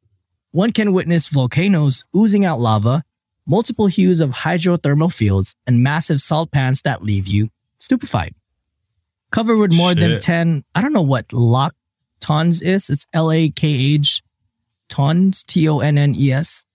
[0.51, 3.03] One can witness volcanoes oozing out lava,
[3.45, 8.33] multiple hues of hydrothermal fields, and massive salt pans that leave you stupefied.
[9.31, 11.75] Covered with more than 10, I don't know what lock
[12.19, 12.89] tons is.
[12.89, 14.23] It's L A K H
[14.89, 16.65] tons, T O N N E S.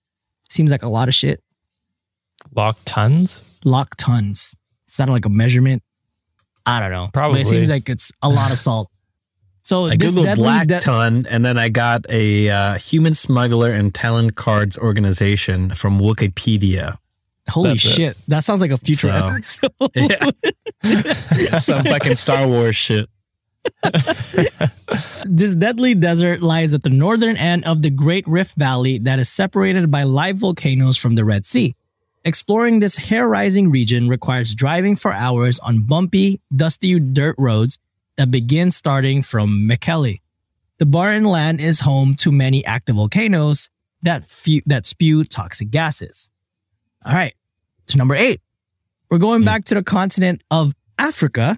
[0.49, 1.43] Seems like a lot of shit.
[2.55, 3.43] Lock tons?
[3.65, 4.55] Lock tons.
[4.97, 5.83] That like a measurement?
[6.65, 7.09] I don't know.
[7.11, 7.41] But Probably.
[7.41, 8.89] it seems like it's a lot of salt.
[9.65, 13.13] So I this googled deadly Black de- Ton, and then I got a uh, human
[13.15, 16.97] smuggler and talent cards organization from Wikipedia.
[17.49, 17.89] Holy That's it.
[17.89, 18.17] shit.
[18.27, 19.71] That sounds like a future So- episode.
[20.83, 21.57] Yeah.
[21.59, 23.09] Some fucking Star Wars shit.
[25.25, 29.27] This deadly desert lies at the northern end of the Great Rift Valley that is
[29.27, 31.75] separated by live volcanoes from the Red Sea.
[32.23, 37.79] Exploring this hair rising region requires driving for hours on bumpy, dusty dirt roads
[38.17, 40.19] that begin starting from Mekelle.
[40.77, 43.69] The barren land is home to many active volcanoes
[44.01, 44.23] that,
[44.65, 46.29] that spew toxic gases.
[47.05, 47.33] All right,
[47.87, 48.41] to number eight.
[49.09, 49.45] We're going hmm.
[49.45, 51.57] back to the continent of Africa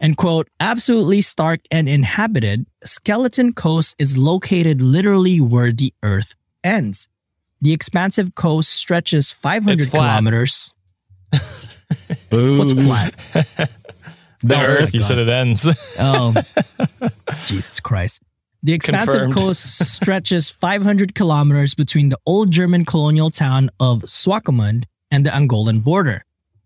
[0.00, 7.08] and quote, absolutely stark and inhabited, Skeleton Coast is located literally where the earth ends.
[7.62, 10.74] The expansive coast stretches 500 kilometers.
[12.30, 13.14] What's flat?
[14.48, 15.68] The Oh Earth, you said it ends.
[15.98, 16.34] Oh,
[17.46, 18.22] Jesus Christ.
[18.62, 25.24] The expansive coast stretches 500 kilometers between the old German colonial town of Swakopmund and
[25.24, 26.24] the Angolan border.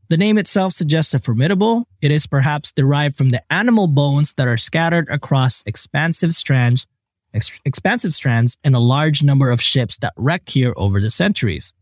[0.09, 1.87] The name itself suggests a formidable.
[2.01, 6.87] It is perhaps derived from the animal bones that are scattered across expansive strands,
[7.33, 11.73] ex- expansive strands, and a large number of ships that wrecked here over the centuries.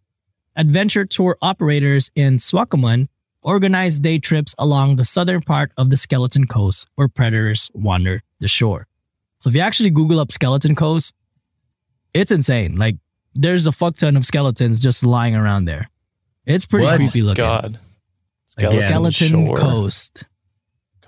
[0.57, 3.09] Adventure tour operators in Swakopmund
[3.43, 8.49] organize day trips along the southern part of the Skeleton Coast where predators wander the
[8.49, 8.87] shore.
[9.41, 11.15] So if you actually Google up Skeleton Coast,
[12.15, 12.77] it's insane.
[12.77, 12.97] Like
[13.35, 15.89] there's a fuck ton of skeletons just lying around there.
[16.47, 16.97] It's pretty What?
[16.97, 17.45] creepy looking.
[17.45, 17.79] God.
[18.57, 19.55] Like, Again, Skeleton.
[19.55, 20.25] Coast.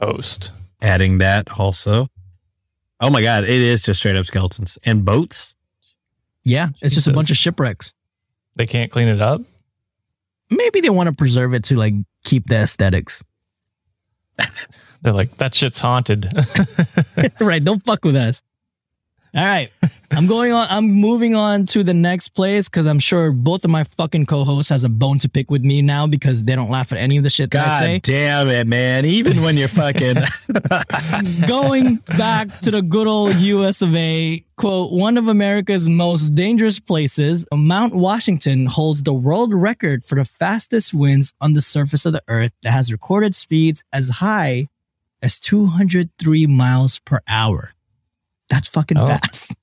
[0.00, 0.52] Coast.
[0.82, 2.06] Adding that also.
[3.00, 5.56] Oh my god, it is just straight up skeletons and boats.
[6.44, 7.92] Yeah, it's just a bunch of shipwrecks.
[8.56, 9.42] They can't clean it up.
[10.50, 13.22] Maybe they want to preserve it to like keep the aesthetics.
[15.02, 16.30] They're like, that shit's haunted.
[17.40, 18.42] right, don't fuck with us.
[19.34, 19.70] All right.
[20.12, 23.70] I'm going on I'm moving on to the next place cuz I'm sure both of
[23.70, 26.90] my fucking co-hosts has a bone to pick with me now because they don't laugh
[26.92, 27.94] at any of the shit that I say.
[27.94, 29.04] God damn it, man.
[29.04, 30.16] Even when you're fucking
[31.46, 36.80] going back to the good old US of A, quote, one of America's most dangerous
[36.80, 42.12] places, Mount Washington holds the world record for the fastest winds on the surface of
[42.12, 44.66] the earth that has recorded speeds as high
[45.22, 47.74] as 203 miles per hour.
[48.50, 49.06] That's fucking Oh.
[49.06, 49.54] fast.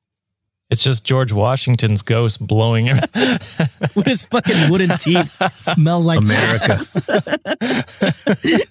[0.71, 2.85] it's just George Washington's ghost blowing.
[3.95, 5.39] With his fucking wooden teeth.
[5.59, 6.79] Smells like America.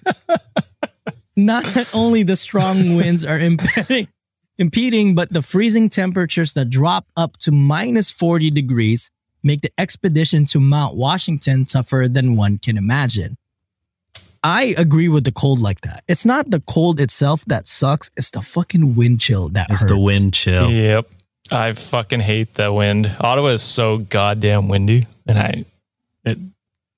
[1.35, 4.07] Not only the strong winds are impeding,
[4.57, 9.11] impeding, but the freezing temperatures that drop up to minus 40 degrees
[9.43, 13.37] make the expedition to Mount Washington tougher than one can imagine.
[14.43, 16.03] I agree with the cold like that.
[16.07, 19.91] It's not the cold itself that sucks, it's the fucking wind chill that it's hurts.
[19.91, 20.69] the wind chill.
[20.69, 21.09] Yep.
[21.51, 23.15] I fucking hate the wind.
[23.19, 25.65] Ottawa is so goddamn windy and I
[26.25, 26.37] it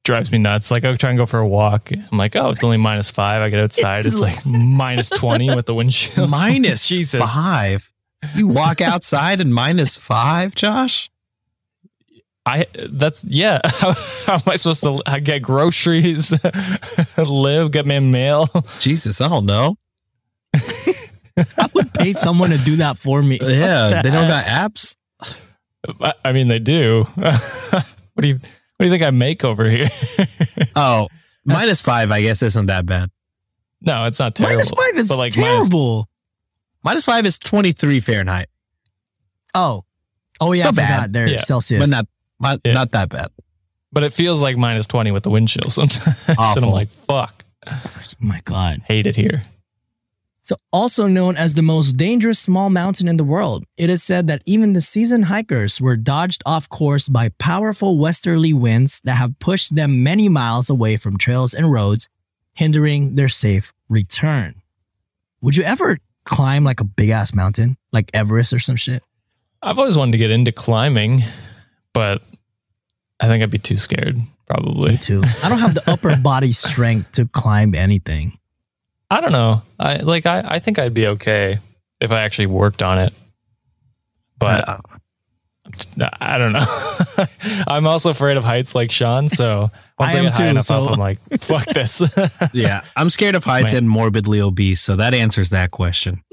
[0.04, 0.72] drives me nuts.
[0.72, 1.92] Like I try and go for a walk.
[1.92, 3.42] I'm like, oh, it's only minus five.
[3.42, 4.06] I get outside.
[4.06, 6.28] It's like minus 20 with the wind chill.
[6.28, 7.22] Minus Jesus.
[7.22, 7.92] five.
[8.36, 11.10] You walk outside and minus five, Josh?
[12.46, 13.60] I that's yeah.
[13.66, 13.94] How,
[14.26, 16.34] how am I supposed to I get groceries,
[17.18, 18.48] live, get my mail?
[18.80, 19.78] Jesus, I don't know.
[20.56, 23.38] I would pay someone to do that for me.
[23.42, 24.96] Yeah, they don't got apps.
[26.02, 27.04] I, I mean, they do.
[27.16, 27.86] what
[28.20, 28.42] do you what
[28.80, 29.90] do you think I make over here?
[30.76, 31.08] Oh,
[31.46, 33.10] minus five, I guess, isn't that bad.
[33.82, 34.56] no, it's not terrible.
[34.58, 36.10] Minus five is but like terrible.
[36.84, 38.48] Minus five is 23 Fahrenheit,
[39.54, 39.84] oh.
[40.42, 40.96] Oh, yeah, So I bad.
[40.96, 41.12] forgot.
[41.12, 41.42] They're Yeah.
[41.42, 41.82] Celsius.
[41.82, 42.06] but not
[42.40, 42.74] not, Yeah.
[42.74, 43.30] not that bad.
[43.92, 46.18] but it feels like minus 20 with the wind chill sometimes.
[46.28, 47.82] and I'm like, fuck, Oh
[48.20, 48.82] my God.
[48.88, 49.42] hate it here.
[50.44, 54.28] So, also known as the most dangerous small mountain in the world, it is said
[54.28, 59.38] that even the seasoned hikers were dodged off course by powerful westerly winds that have
[59.38, 62.10] pushed them many miles away from trails and roads,
[62.54, 64.56] hindering their safe return.
[65.42, 69.04] Would you ever climb like a big ass mountain, like Everest or some shit?
[69.62, 71.22] I've always wanted to get into climbing,
[71.94, 72.24] but
[73.20, 74.18] I think I'd be too scared,
[74.48, 74.72] probably.
[74.92, 74.98] Me probably.
[74.98, 75.24] too.
[75.44, 78.38] I don't have the upper body strength to climb anything.
[79.12, 79.62] I don't know.
[79.80, 81.58] I like I, I think I'd be okay
[82.00, 83.14] if I actually worked on it.
[84.38, 84.78] But Uh,
[86.22, 86.66] I don't know.
[87.68, 90.66] I'm also afraid of heights like Sean, so once I I, am get high enough
[90.66, 92.02] so- up, I'm like, fuck this.
[92.54, 93.84] yeah, I'm scared of heights Man.
[93.84, 96.24] and morbidly obese, so that answers that question.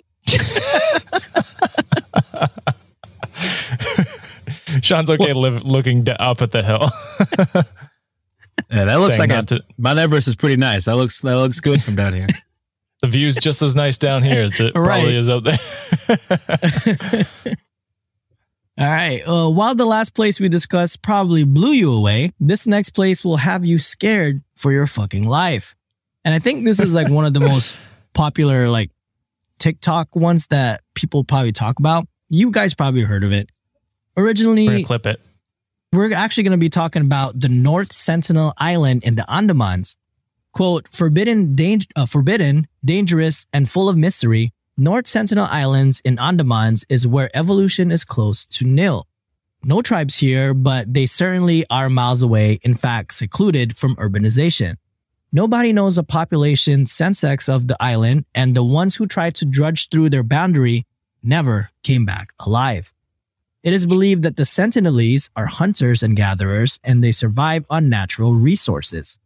[4.83, 6.91] Sean's okay live, looking d- up at the hill.
[8.71, 10.87] Yeah, that looks Saying like a, to- Mount Everest is pretty nice.
[10.87, 12.27] That looks that looks good from down here.
[13.03, 14.85] The view's just as nice down here as it Right.
[14.87, 15.59] probably is up there.
[18.79, 19.23] All right.
[19.27, 23.37] Uh, while the last place we discussed probably blew you away, this next place will
[23.37, 25.75] have you scared for your fucking life.
[26.25, 27.75] And I think this is like one of the most
[28.15, 28.91] popular like
[29.59, 32.07] TikTok ones that people probably talk about.
[32.31, 33.51] You guys probably heard of it.
[34.17, 35.21] We're Originally, gonna clip it.
[35.93, 39.97] we're actually going to be talking about the North Sentinel Island in the Andamans.
[40.53, 46.85] Quote, forbidden, dang- uh, forbidden, dangerous, and full of mystery, North Sentinel Islands in Andamans
[46.89, 49.07] is where evolution is close to nil.
[49.65, 54.77] No tribes here, but they certainly are miles away, in fact, secluded from urbanization.
[55.33, 59.89] Nobody knows the population sensex of the island, and the ones who tried to drudge
[59.91, 60.87] through their boundary
[61.23, 62.93] never came back alive.
[63.67, 68.33] It is believed that the Sentinelese are hunters and gatherers, and they survive on natural
[68.33, 69.19] resources.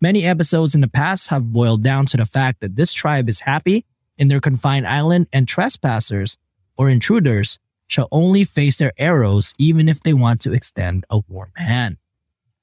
[0.00, 3.40] Many episodes in the past have boiled down to the fact that this tribe is
[3.40, 3.84] happy
[4.16, 6.38] in their confined island, and trespassers
[6.78, 11.52] or intruders shall only face their arrows even if they want to extend a warm
[11.56, 11.98] hand.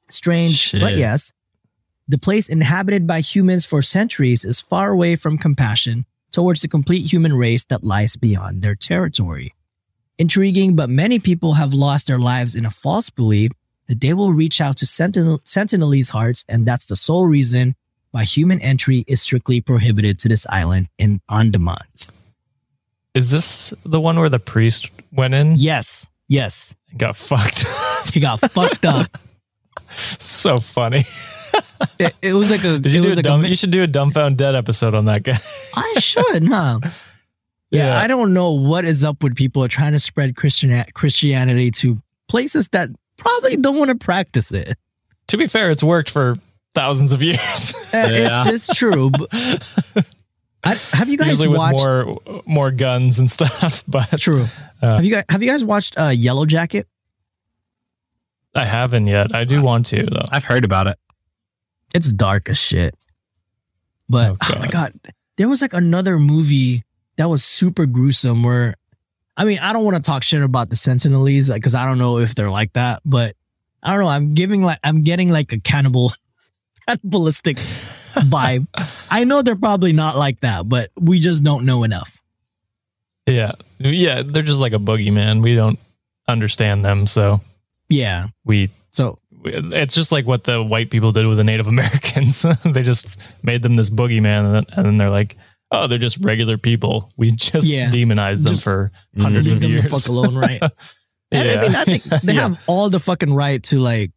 [0.10, 1.32] Strange, but yes,
[2.08, 7.14] the place inhabited by humans for centuries is far away from compassion towards the complete
[7.14, 9.54] human race that lies beyond their territory.
[10.20, 13.51] Intriguing, but many people have lost their lives in a false belief
[13.88, 17.74] that they will reach out to Sentinel- Sentinelese hearts, and that's the sole reason
[18.11, 22.11] why human entry is strictly prohibited to this island in Andamans.
[23.15, 27.65] Is this the one where the priest went in Yes, yes, and got fucked?
[28.13, 29.17] he got fucked up.
[30.20, 31.05] so funny.
[31.97, 32.78] It, it was like a.
[32.78, 33.45] Did you it do was a like dumb?
[33.45, 35.38] a, you should do a dumbfound dead episode on that guy.
[35.76, 36.80] I should, huh?
[37.72, 37.99] Yeah, Yeah.
[37.99, 42.67] I don't know what is up with people trying to spread Christian Christianity to places
[42.70, 44.76] that probably don't want to practice it.
[45.28, 46.36] to be fair, it's worked for
[46.74, 47.74] thousands of years.
[47.93, 48.43] Uh, Yeah.
[48.47, 49.09] it's, it's true.
[50.63, 51.78] I, have you guys Usually with watched?
[51.78, 53.84] more more guns and stuff.
[53.88, 54.45] But True.
[54.82, 56.88] Uh, have you guys have you guys watched uh, Yellow Jacket?
[58.55, 59.34] I haven't yet.
[59.34, 60.26] I do want to though.
[60.32, 60.97] I've heard about it.
[61.93, 62.93] It's dark as shit.
[64.09, 64.72] But Oh, oh, my God.
[65.03, 66.84] god, there was like another movie
[67.20, 68.43] that was super gruesome.
[68.43, 68.76] Where,
[69.38, 71.97] I mean, I don't want to talk shit about the Sentinelese like because I don't
[71.97, 73.01] know if they're like that.
[73.05, 73.36] But
[73.84, 74.09] I don't know.
[74.09, 76.13] I'm giving like I'm getting like a cannibal,
[76.88, 78.67] cannibalistic vibe.
[79.11, 82.22] I know they're probably not like that, but we just don't know enough.
[83.28, 84.24] Yeah, yeah.
[84.26, 85.43] They're just like a boogeyman.
[85.43, 85.78] We don't
[86.28, 87.41] understand them, so
[87.89, 88.28] Yeah.
[88.45, 88.70] we.
[88.91, 92.45] So It's just like what the white people did with the Native Americans.
[92.65, 93.07] they just
[93.43, 95.38] made them this boogeyman, and then, and then they're like,
[95.72, 97.11] "Oh, they're just regular people.
[97.17, 97.89] We just Yeah.
[97.91, 100.61] demonized them Just for hundreds leave of them years." the fuck alone, right?
[101.32, 101.61] And I Yeah.
[101.61, 102.41] mean, I think they Yeah.
[102.41, 104.11] have all the fucking right to like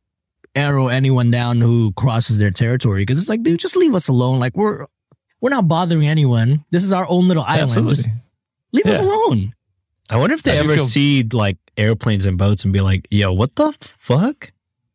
[0.55, 4.39] arrow anyone down who crosses their territory because it's like, dude, just leave us alone.
[4.39, 4.87] Like we're
[5.43, 6.65] we're not bothering anyone.
[6.71, 7.65] This is our own little island.
[7.65, 7.95] Absolutely.
[7.97, 8.09] Just
[8.73, 9.53] leave us alone.
[10.09, 13.09] I wonder if they I ever feel- see like airplanes and boats and be like,
[13.11, 14.51] "Yo, what the fuck?"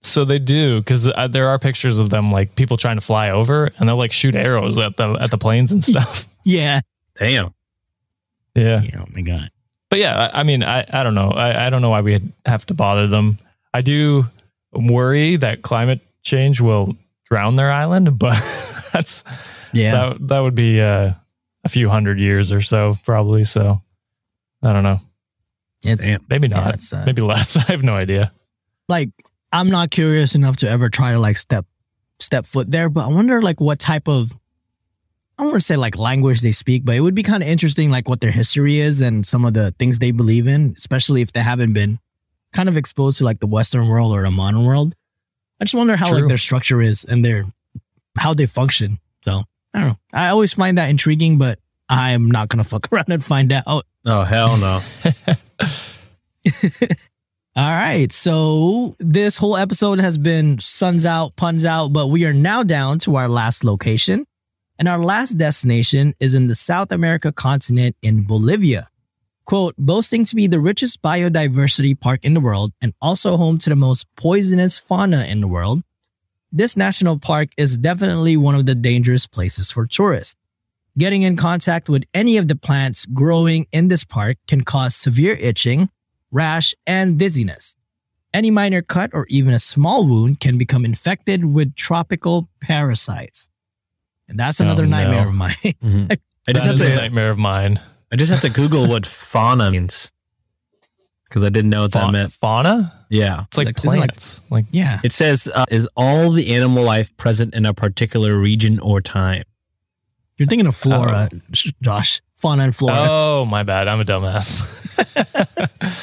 [0.08, 3.30] So they do because uh, there are pictures of them like people trying to fly
[3.32, 6.28] over, and they'll like shoot arrows at the at the planes and stuff.
[6.44, 6.82] Yeah.
[7.20, 7.54] Damn.
[8.56, 9.50] yeah, Oh my god.
[9.90, 11.30] but yeah, I, I mean, I, I don't know.
[11.32, 13.38] I, I don't know why we have to bother them.
[13.74, 14.26] I do
[14.74, 16.96] worry that climate change will
[17.26, 18.36] drown their island, but
[18.94, 19.24] that's
[19.74, 19.92] Yeah.
[19.92, 21.14] that that would be uh,
[21.64, 23.44] a few hundred years or so, probably.
[23.44, 23.82] So
[24.64, 25.00] I don't know.
[25.84, 26.26] it's Damn.
[26.30, 26.74] Maybe Yeah, not.
[26.76, 27.58] it's, uh, Maybe less.
[27.70, 28.32] I have no idea.
[28.90, 29.10] like
[29.58, 31.66] I'm not curious enough to ever try to like step
[32.20, 34.32] step foot there, but I wonder like what type of
[35.38, 37.50] I don't want to say like language they speak, but it would be kind of
[37.50, 41.24] interesting like what their history is and some of the things they believe in, especially
[41.24, 41.98] if they haven't been
[42.54, 44.94] kind of exposed to like the Western world or the modern world.
[45.60, 47.46] I just wonder how like their structure is and their
[48.16, 49.00] how they function.
[49.24, 49.42] So
[49.74, 49.98] I don't know.
[50.14, 51.58] I always find that intriguing, but
[51.90, 53.88] I'm not gonna fuck around and find out.
[54.06, 54.82] Oh hell no.
[57.58, 58.14] All right.
[58.14, 63.00] So this whole episode has been suns out, puns out, but we are now down
[63.00, 64.28] to our last location.
[64.78, 68.90] And our last destination is in the South America continent in Bolivia.
[69.46, 73.72] Quote, boasting to be the richest biodiversity park in the world and also home to
[73.72, 75.82] the most poisonous fauna in the world.
[76.52, 80.36] This national park is definitely one of the dangerous places for tourists.
[80.96, 85.34] Getting in contact with any of the plants growing in this park can cause severe
[85.34, 85.90] itching,
[86.32, 87.76] rash, and dizziness.
[88.34, 93.48] Any minor cut or even a small wound can become infected with tropical parasites.
[94.28, 95.56] And that's another Oh, nightmare of mine.
[95.84, 96.12] Mhm.
[96.50, 96.96] I just That have is a to.
[96.96, 97.80] nightmare of mine.
[98.12, 100.12] I just have to Google what fauna means
[101.28, 102.32] because I didn't know what that meant.
[102.32, 102.90] fauna?
[103.10, 103.44] Yeah.
[103.48, 104.42] It's like Like, isn't like- plants.
[104.50, 105.00] Like, yeah.
[105.04, 109.44] It says uh, is all the animal life present in a particular region or time.
[110.38, 112.22] You're thinking of flora, Sh- Josh.
[112.38, 112.96] Fauna and flora.
[113.10, 113.88] Oh, my bad.
[113.88, 114.62] I'm a dumbass.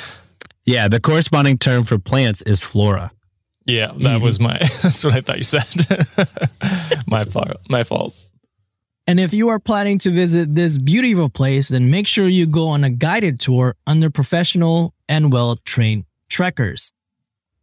[0.67, 3.13] Yeah, the corresponding term for plants is flora.
[3.67, 4.57] yeah, that was my.
[4.83, 5.67] That's what I thought you said.
[7.07, 7.59] my fault.
[7.69, 8.15] My fault.
[9.07, 12.69] And if you are planning to visit this beautiful place, then make sure you go
[12.69, 16.91] on a guided tour under professional and well trained trekkers.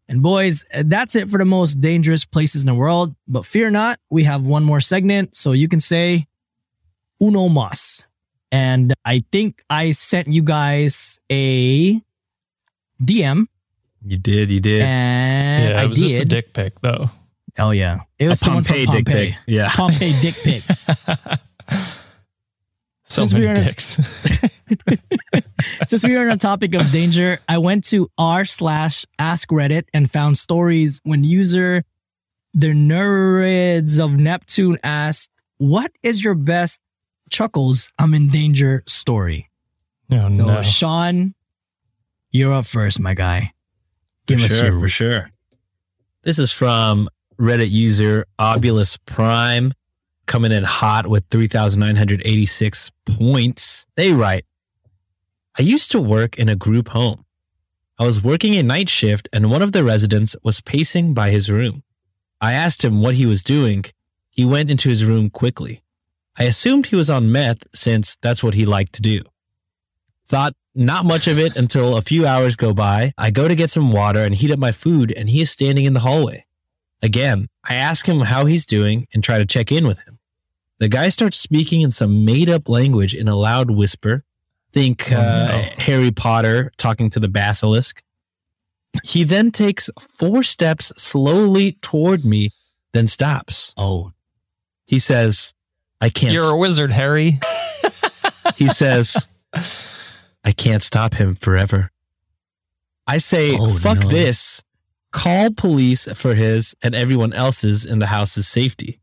[0.08, 3.16] And boys, that's it for the most dangerous places in the world.
[3.28, 6.28] But fear not, we have one more segment, so you can say
[7.20, 8.06] uno mas.
[8.52, 12.02] And I think I sent you guys a
[13.04, 13.46] DM,
[14.06, 14.82] You did, you did.
[14.84, 16.10] and Yeah, I it was did.
[16.10, 17.10] just a dick pic, though.
[17.60, 19.30] Oh yeah, it was A from Pompeii dick Pompeii.
[19.32, 19.36] pic.
[19.48, 19.70] Yeah.
[19.76, 20.64] Pompeii dick pic.
[23.04, 24.00] So Since we many a- dicks.
[25.88, 29.84] Since we are on the topic of danger, I went to r slash ask Reddit
[29.94, 31.84] and found stories when user
[32.54, 36.80] the Nerds of Neptune asked, "What is your best
[37.30, 37.92] chuckles?
[38.00, 39.50] I'm in danger story."
[40.12, 40.62] oh, So no.
[40.64, 41.34] Sean,
[42.32, 43.54] you're up first, my guy.
[44.26, 45.32] Give for us sure, your for sure.
[46.24, 47.10] This is from
[47.40, 49.74] Reddit user Obelus Prime,
[50.28, 53.86] coming in hot with 3,986 points.
[53.96, 54.46] They write,
[55.58, 57.26] I used to work in a group home.
[58.00, 61.52] I was working a night shift and one of the residents was pacing by his
[61.52, 61.84] room.
[62.40, 63.84] I asked him what he was doing.
[64.32, 65.84] He went into his room quickly.
[66.40, 69.24] I assumed he was on meth since that's what he liked to do.
[70.28, 73.14] Thought not much of it until a few hours go by.
[73.18, 75.86] I go to get some water and heat up my food, and he is standing
[75.86, 76.46] in the hallway.
[77.02, 80.20] Again, I ask him how he's doing and try to check in with him.
[80.80, 84.24] The guy starts speaking in some made up language in a loud whisper.
[84.72, 85.70] Think Oh, uh, no.
[85.84, 88.02] Harry Potter talking to the basilisk.
[89.04, 92.52] He then takes four steps slowly toward me,
[92.94, 93.74] then stops.
[93.78, 94.12] Oh,
[94.86, 95.54] He says,
[96.00, 96.34] I can't.
[96.34, 97.40] You're a wizard, Harry.
[98.56, 99.28] He says,
[100.44, 101.92] I can't stop him forever.
[103.08, 104.08] I say, Oh, fuck no.
[104.08, 104.64] this.
[105.12, 109.00] Call police for his and everyone else's in the house's safety.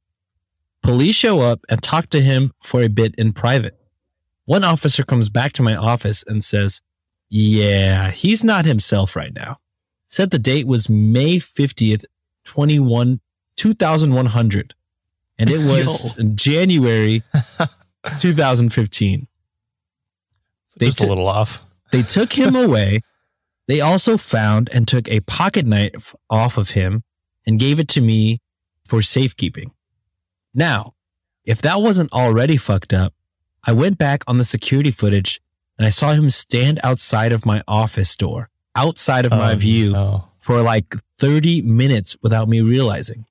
[0.83, 3.79] Police show up and talk to him for a bit in private.
[4.47, 6.81] One officer comes back to my office and says,
[7.29, 9.59] Yeah, he's not himself right now.
[10.09, 12.05] Said the date was May 50th,
[12.47, 13.21] 21,
[13.57, 14.75] 2100.
[15.39, 17.23] And it was January
[18.19, 19.27] 2015.
[20.79, 21.65] They Just a took- little off.
[21.93, 23.01] They took him away.
[23.67, 27.03] They also found and took a pocket knife off of him
[27.47, 28.41] and gave it to me
[28.87, 29.73] for safekeeping.
[30.55, 30.95] Now,
[31.45, 33.13] if that wasn't already fucked up,
[33.65, 35.41] I went back on the security footage
[35.77, 39.93] and I saw him stand outside of my office door, outside of my Oh, view
[39.93, 40.29] no.
[40.39, 43.27] for like 30 minutes without me realizing,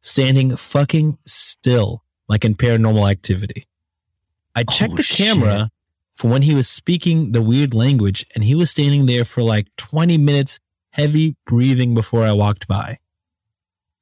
[0.00, 3.66] standing fucking still like in paranormal activity.
[4.54, 5.70] I checked Oh, the camera
[6.22, 9.66] for when he was speaking the weird language and he was standing there for like
[9.76, 10.60] 20 minutes,
[10.90, 13.00] heavy breathing before I walked by.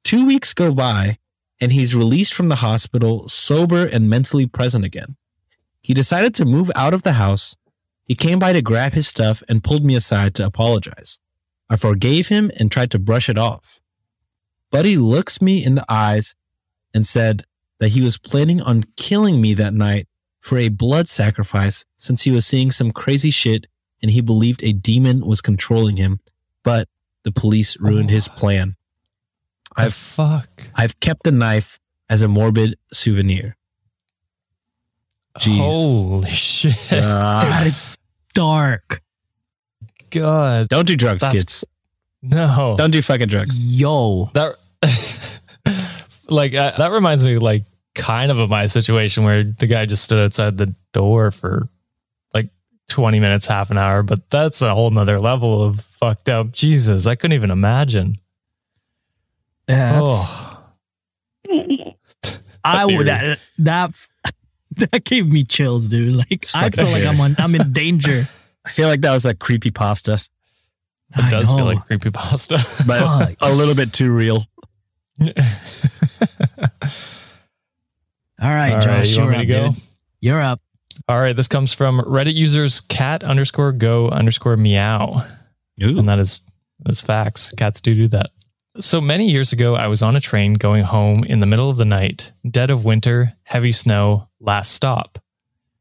[0.03, 1.17] Two weeks go by
[1.59, 5.15] and he's released from the hospital sober and mentally present again.
[5.81, 7.55] He decided to move out of the house.
[8.03, 11.19] He came by to grab his stuff and pulled me aside to apologize.
[11.71, 13.81] I forgave him and tried to brush it off.
[14.69, 16.35] Buddy looks me in the eyes
[16.93, 17.45] and said
[17.79, 20.07] that he was planning on killing me that night
[20.41, 23.67] for a blood sacrifice since he was seeing some crazy shit
[24.01, 26.19] and he believed a demon was controlling him,
[26.63, 26.87] but
[27.23, 28.75] the police ruined his plan.
[29.75, 30.49] I've fuck.
[30.75, 31.79] I've kept the knife
[32.09, 33.55] as a morbid souvenir.
[35.39, 35.57] Jeez.
[35.57, 36.75] Holy shit.
[36.89, 37.97] that is
[38.33, 39.01] dark.
[40.09, 40.67] God.
[40.67, 41.65] Don't do drugs, That's- kids.
[42.23, 42.75] No.
[42.77, 43.57] Don't do fucking drugs.
[43.57, 44.57] Yo, that
[46.27, 47.63] like uh, that reminds me like
[47.95, 51.67] kind of of my situation where the guy just stood outside the door for
[52.33, 52.49] like
[52.89, 57.05] 20 minutes half an hour but that's a whole nother level of fucked up jesus
[57.05, 58.17] i couldn't even imagine
[59.67, 60.47] that's, oh
[62.63, 64.33] I That's would uh, that, that
[64.91, 66.15] that gave me chills, dude.
[66.15, 67.05] Like I fucking feel like.
[67.05, 68.27] I'm on I'm in danger.
[68.65, 71.65] I feel like that was like creepy pasta, it I does feel know.
[71.65, 73.37] like creepy pasta but Fuck.
[73.41, 74.45] a little bit too real.
[78.41, 79.71] All right, All right, Josh, you you're want me up, to go?
[79.73, 79.83] dude.
[80.21, 80.61] You're up.
[81.07, 85.23] all right this comes from reddit users cat underscore go underscore meow
[85.79, 86.41] and that is
[86.83, 87.51] that's facts.
[87.57, 88.31] Cats do do that.
[88.79, 91.77] So many years ago, I was on a train going home in the middle of
[91.77, 95.19] the night, dead of winter, heavy snow, last stop.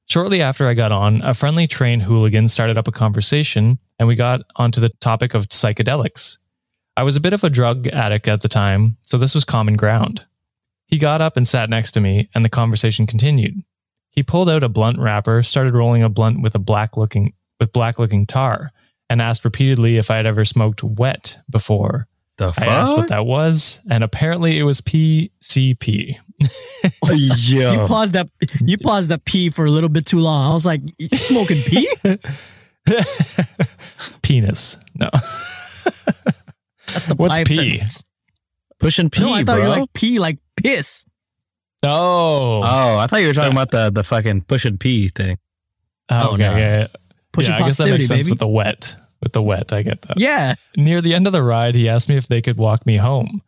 [0.06, 4.16] Shortly after I got on, a friendly train hooligan started up a conversation, and we
[4.16, 6.36] got onto the topic of psychedelics.
[6.96, 9.76] I was a bit of a drug addict at the time, so this was common
[9.76, 10.24] ground.
[10.91, 13.62] He got up and sat next to me, and the conversation continued.
[14.11, 17.72] He pulled out a blunt wrapper, started rolling a blunt with a black looking with
[17.72, 18.72] black looking tar,
[19.09, 22.09] and asked repeatedly if I had ever smoked wet before.
[22.38, 22.66] The fuck?
[22.66, 26.16] I asked what that was, and apparently it was PCP.
[27.05, 27.12] yeah.
[27.12, 27.32] You
[27.80, 27.86] Yo.
[27.86, 28.28] paused that.
[28.64, 30.51] You paused that P for a little bit too long.
[30.51, 31.88] I was like, "You smoking pee?"
[34.22, 34.78] Penis.
[34.95, 35.11] No.
[36.86, 37.82] That's the What's pipe pee?
[38.80, 39.56] That- Pushing P, No, I thought bro.
[39.56, 41.04] you were like pee, like piss.
[41.82, 42.60] Oh.
[42.62, 45.38] oh, I thought you were talking about the the fucking pushing P thing.
[46.10, 46.42] Oh, okay.
[46.42, 46.56] no.
[46.56, 46.86] yeah.
[47.32, 48.32] Pushing yeah, I guess that makes sense baby.
[48.32, 48.96] with the wet.
[49.22, 50.18] With the wet, I get that.
[50.18, 50.54] yeah.
[50.76, 53.42] Near the end of the ride, he asked me if they could walk me home.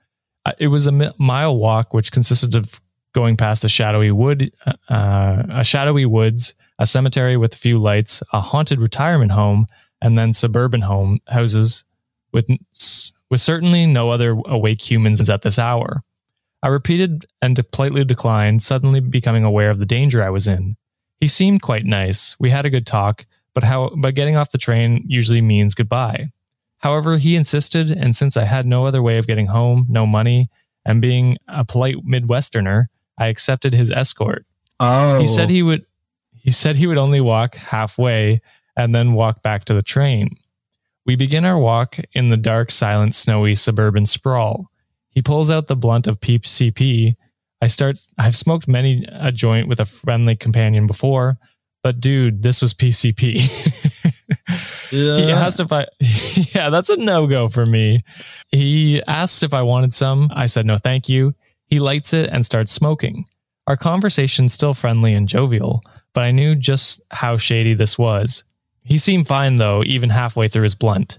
[0.44, 2.80] Uh, It was a mile walk, which consisted of
[3.14, 4.52] going past a shadowy wood,
[4.88, 9.66] uh, a shadowy woods, a cemetery with a few lights, a haunted retirement home,
[10.02, 11.84] and then suburban home houses
[12.32, 12.46] with
[13.32, 16.02] with certainly no other awake humans at this hour.
[16.62, 20.76] I repeated and politely declined, suddenly becoming aware of the danger I was in.
[21.18, 22.36] He seemed quite nice.
[22.38, 23.24] We had a good talk,
[23.54, 26.30] but how but getting off the train usually means goodbye.
[26.80, 30.50] However, he insisted, and since I had no other way of getting home, no money,
[30.84, 34.44] and being a polite Midwesterner, I accepted his escort.
[34.78, 35.54] Oh, He said oh.
[35.54, 35.86] he would
[36.34, 38.42] he said he would only walk halfway
[38.76, 40.36] and then walk back to the train.
[41.04, 44.70] We begin our walk in the dark, silent, snowy suburban sprawl.
[45.10, 47.16] He pulls out the blunt of PCP.
[47.60, 51.38] I start I've smoked many a joint with a friendly companion before,
[51.82, 53.34] but dude, this was PCP.
[54.92, 55.16] yeah.
[55.16, 55.86] he asked if I,
[56.54, 58.04] yeah, that's a no go for me.
[58.48, 60.30] He asked if I wanted some.
[60.32, 61.34] I said no, thank you.
[61.66, 63.24] He lights it and starts smoking.
[63.66, 65.82] Our conversation's still friendly and jovial,
[66.14, 68.44] but I knew just how shady this was.
[68.84, 71.18] He seemed fine though, even halfway through his blunt.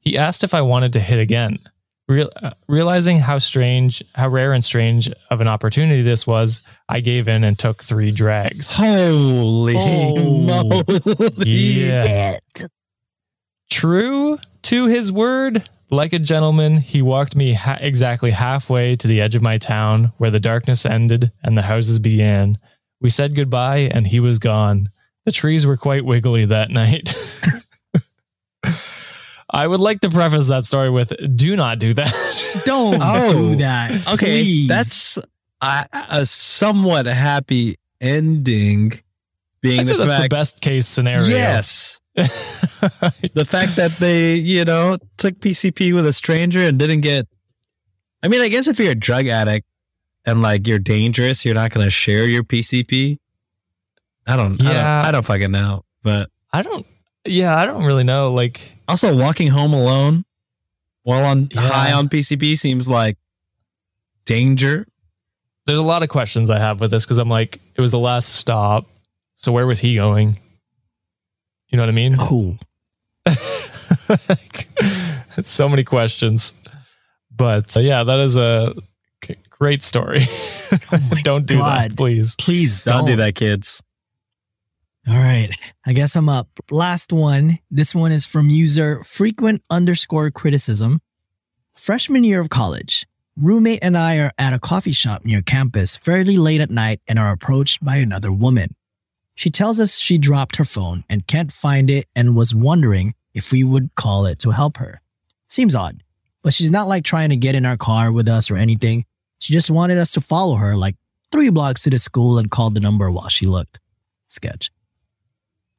[0.00, 1.58] He asked if I wanted to hit again.
[2.06, 7.00] Real, uh, realizing how strange, how rare and strange of an opportunity this was, I
[7.00, 8.70] gave in and took three drags.
[8.70, 10.38] Holy Oh.
[10.40, 11.48] moly.
[11.48, 12.38] Yeah.
[13.70, 19.20] True to his word, like a gentleman, he walked me ha- exactly halfway to the
[19.20, 22.58] edge of my town where the darkness ended and the houses began.
[23.00, 24.88] We said goodbye and he was gone.
[25.24, 27.14] The trees were quite wiggly that night.
[29.50, 32.62] I would like to preface that story with do not do that.
[32.64, 33.28] Don't Oh.
[33.30, 33.92] do that.
[34.14, 34.68] Okay, Please.
[34.68, 35.18] that's
[35.60, 38.92] a, a somewhat happy ending.
[39.60, 41.26] Being I'd the that's the best case scenario.
[41.26, 47.26] yes, the fact that they, you know, took PCP with a stranger and didn't get.
[48.22, 49.66] I mean, I guess if you're a drug addict
[50.26, 53.18] and like you're dangerous, you're not going to share your PCP.
[54.26, 54.60] I don't.
[54.62, 54.74] I don't.
[54.74, 55.02] Yeah.
[55.04, 55.84] I don't fucking know.
[56.02, 56.86] But I don't,
[57.26, 58.32] yeah, I don't really know.
[58.32, 60.24] Like, also, walking home alone
[61.02, 61.60] while on Yeah.
[61.62, 63.16] high on PCP seems like
[64.24, 64.86] danger.
[65.66, 67.98] there's a lot of questions I have with this because I'm like, it was the
[67.98, 68.86] last stop.
[69.34, 70.38] So where was he going?
[71.68, 72.16] You know what I mean?
[72.16, 72.58] Cool.
[74.08, 74.68] Like,
[75.42, 76.52] so many questions.
[77.34, 78.74] But uh, yeah, that is a
[79.48, 80.26] great story.
[81.22, 81.90] don't do God.
[81.90, 82.36] that, please.
[82.36, 83.82] Please Don't don't, do that, kids.
[85.06, 85.50] All right.
[85.84, 86.48] I guess I'm up.
[86.70, 87.58] Last one.
[87.70, 91.00] This one is from user frequent underscore criticism.
[91.74, 93.06] Freshman year of college.
[93.36, 97.18] Roommate and I are at a coffee shop near campus fairly late at night and
[97.18, 98.74] are approached by another woman.
[99.34, 103.50] She tells us she dropped her phone and can't find it and was wondering if
[103.50, 105.00] we would call it to help her.
[105.48, 106.02] Seems odd,
[106.42, 109.04] but she's not like trying to get in our car with us or anything.
[109.40, 110.96] She just wanted us to follow her like
[111.32, 113.80] three blocks to the school and called the number while she looked.
[114.28, 114.70] Sketch.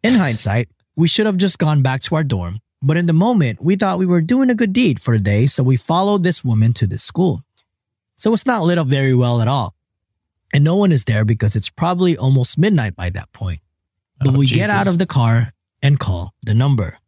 [0.06, 3.60] In hindsight, we should have just gone back to our dorm, but in the moment,
[3.60, 6.44] we thought we were doing a good deed for the day, so we followed this
[6.44, 7.42] woman to this school.
[8.16, 9.74] So it's not lit up very well at all.
[10.54, 13.62] And no one is there because it's probably almost midnight by that point.
[14.20, 15.52] But Oh, we get out of the car
[15.82, 17.00] and call the number.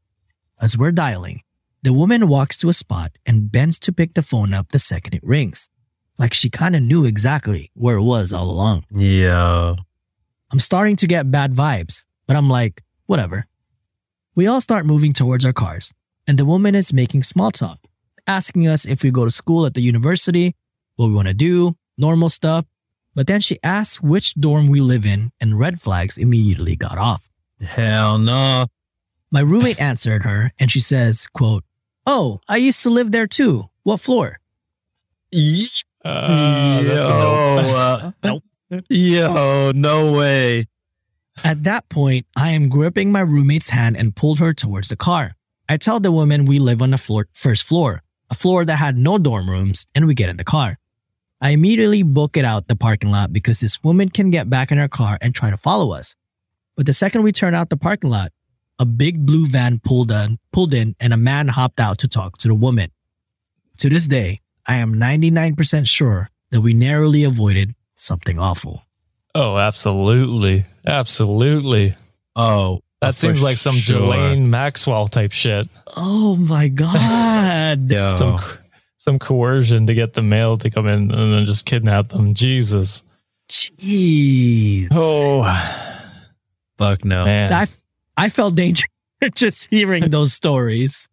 [0.59, 1.43] As we're dialing,
[1.83, 5.13] the woman walks to a spot and bends to pick the phone up the second
[5.13, 5.69] it rings.
[6.17, 8.85] Like she kind of knew exactly where it was all along.
[8.89, 9.75] Yeah.
[10.49, 13.47] I'm starting to get bad vibes, but I'm like, whatever.
[14.35, 15.93] We all start moving towards our cars,
[16.27, 17.79] and the woman is making small talk,
[18.27, 20.55] asking us if we go to school at the university,
[20.95, 22.65] what we want to do, normal stuff.
[23.15, 27.27] But then she asks which dorm we live in, and red flags immediately got off.
[27.59, 28.67] Hell no.
[29.31, 31.63] My roommate answered her, and she says, quote,
[32.05, 33.69] Oh, I used to live there too.
[33.83, 34.39] What floor?
[36.05, 38.41] Uh, Yo, no.
[38.71, 40.67] uh, Yo, no way.
[41.43, 45.35] At that point, I am gripping my roommate's hand and pulled her towards the car.
[45.69, 48.97] I tell the woman we live on the floor, first floor, a floor that had
[48.97, 50.77] no dorm rooms, and we get in the car.
[51.39, 54.77] I immediately book it out the parking lot because this woman can get back in
[54.77, 56.15] her car and try to follow us.
[56.75, 58.31] But the second we turn out the parking lot,
[58.79, 62.37] a big blue van pulled in, pulled in and a man hopped out to talk
[62.39, 62.91] to the woman.
[63.77, 68.86] To this day, I am 99% sure that we narrowly avoided something awful.
[69.39, 70.63] Oh, absolutely.
[70.83, 71.95] Absolutely.
[72.35, 73.99] Oh, That seems like some sure.
[73.99, 75.67] Ghislaine Maxwell type shit.
[75.95, 77.91] Oh my God.
[77.91, 78.15] Yo.
[78.15, 78.39] Some
[78.97, 82.33] some coercion to get the male to come in and then just kidnap them.
[82.33, 83.03] Jesus.
[83.47, 84.87] Jeez.
[84.91, 85.43] Oh
[86.79, 87.23] fuck no.
[87.25, 87.53] man.
[87.53, 87.67] I,
[88.17, 88.87] I felt danger
[89.35, 91.07] just hearing those stories.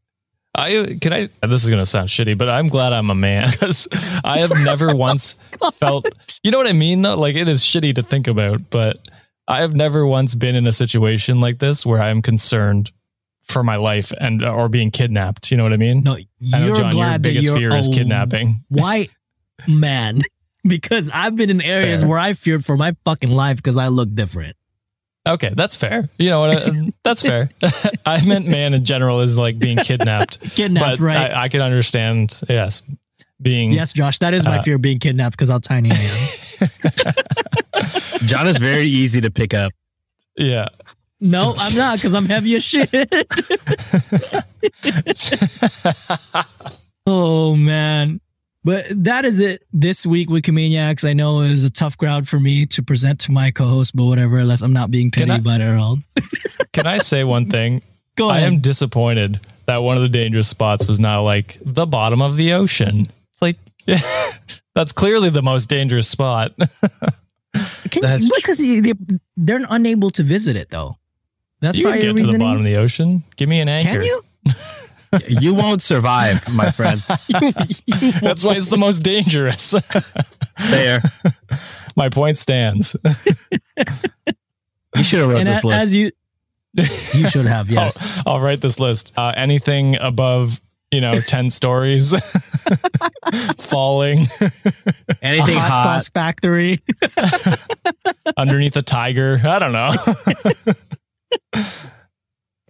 [0.54, 3.88] I can I this is gonna sound shitty, but I'm glad I'm a man because
[4.22, 5.36] I have never oh once
[5.74, 6.08] felt
[6.42, 7.18] you know what I mean though?
[7.18, 9.08] Like it is shitty to think about, but
[9.48, 12.92] I have never once been in a situation like this where I'm concerned
[13.42, 15.50] for my life and uh, or being kidnapped.
[15.50, 16.02] You know what I mean?
[16.02, 16.26] No, I
[16.60, 18.64] know, you're your glad that biggest you're fear is kidnapping.
[18.68, 19.10] White
[19.66, 20.22] man.
[20.66, 22.08] Because I've been in areas Fair.
[22.08, 24.56] where I feared for my fucking life because I look different.
[25.26, 26.08] Okay, that's fair.
[26.18, 26.56] You know what?
[26.56, 26.70] uh,
[27.02, 27.48] That's fair.
[28.06, 30.38] I meant man in general is like being kidnapped.
[30.54, 31.30] Kidnapped, but right?
[31.32, 32.82] I, I can understand, yes,
[33.40, 35.94] being yes, Josh, that is my Uh, fear of being kidnapped because how tiny I
[35.94, 36.70] am.
[36.92, 38.26] Tiny.
[38.26, 39.72] John is very easy to pick up.
[40.36, 40.66] yeah.
[41.20, 42.90] No, I'm not because I'm heavy as shit.
[47.06, 48.20] oh man.
[48.64, 51.06] But that is it this week with Wikimaniacs.
[51.06, 54.04] I know it was a tough crowd for me to present to my co-host, but
[54.04, 55.98] whatever, unless I'm not being Can petty I- about it all.
[56.72, 57.82] Can I say one thing?
[58.16, 62.22] Go I am disappointed that one of the dangerous spots was not like the bottom
[62.22, 63.08] of the ocean.
[63.32, 63.56] It's like,
[63.86, 64.00] yeah,
[64.74, 66.52] that's clearly the most dangerous spot.
[67.90, 68.92] Can you, because they,
[69.36, 70.96] they're unable to visit it though.
[71.60, 73.24] That's you can probably get the to the bottom of the ocean.
[73.36, 74.00] Give me an anchor.
[74.00, 74.22] Can you?
[75.28, 77.00] You won't survive, my friend.
[78.20, 79.74] That's why it's the most dangerous.
[80.70, 81.02] There.
[81.96, 82.96] My point stands.
[84.96, 85.82] You should have wrote and this a- list.
[85.82, 86.10] as you,
[86.76, 87.70] you should have.
[87.70, 87.96] Yes.
[88.26, 89.12] I'll, I'll write this list.
[89.16, 90.60] Uh, anything above,
[90.90, 92.14] you know, 10 stories,
[93.58, 94.26] falling
[95.22, 95.82] Anything a hot, hot.
[96.02, 96.80] sauce factory.
[98.36, 99.40] underneath a tiger.
[99.44, 99.92] I don't know.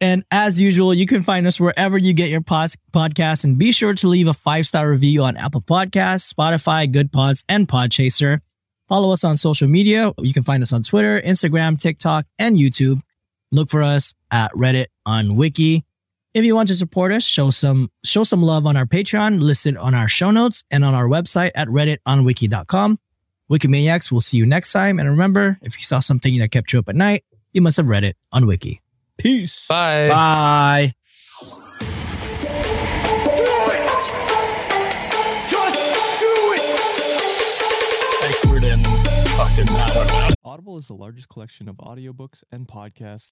[0.01, 3.45] And as usual, you can find us wherever you get your pos- podcasts.
[3.45, 7.45] And be sure to leave a five star review on Apple Podcasts, Spotify, Good Pods,
[7.49, 8.41] and Podchaser.
[8.89, 10.13] Follow us on social media.
[10.19, 13.01] You can find us on Twitter, Instagram, TikTok, and YouTube.
[13.51, 15.85] Look for us at Reddit on Wiki.
[16.35, 19.77] If you want to support us, show some show some love on our Patreon, listed
[19.77, 22.99] on our show notes and on our website at redditonwiki.com.
[23.51, 24.99] Wikimaniacs, we'll see you next time.
[24.99, 27.89] And remember, if you saw something that kept you up at night, you must have
[27.89, 28.81] read it on Wiki.
[29.19, 29.67] Peace.
[29.69, 30.09] Bye.
[30.09, 30.95] Bye.
[38.25, 38.83] Expert in
[39.37, 40.35] fucking, I.
[40.45, 43.23] Audible is the largest collection of audiobooks and podcasts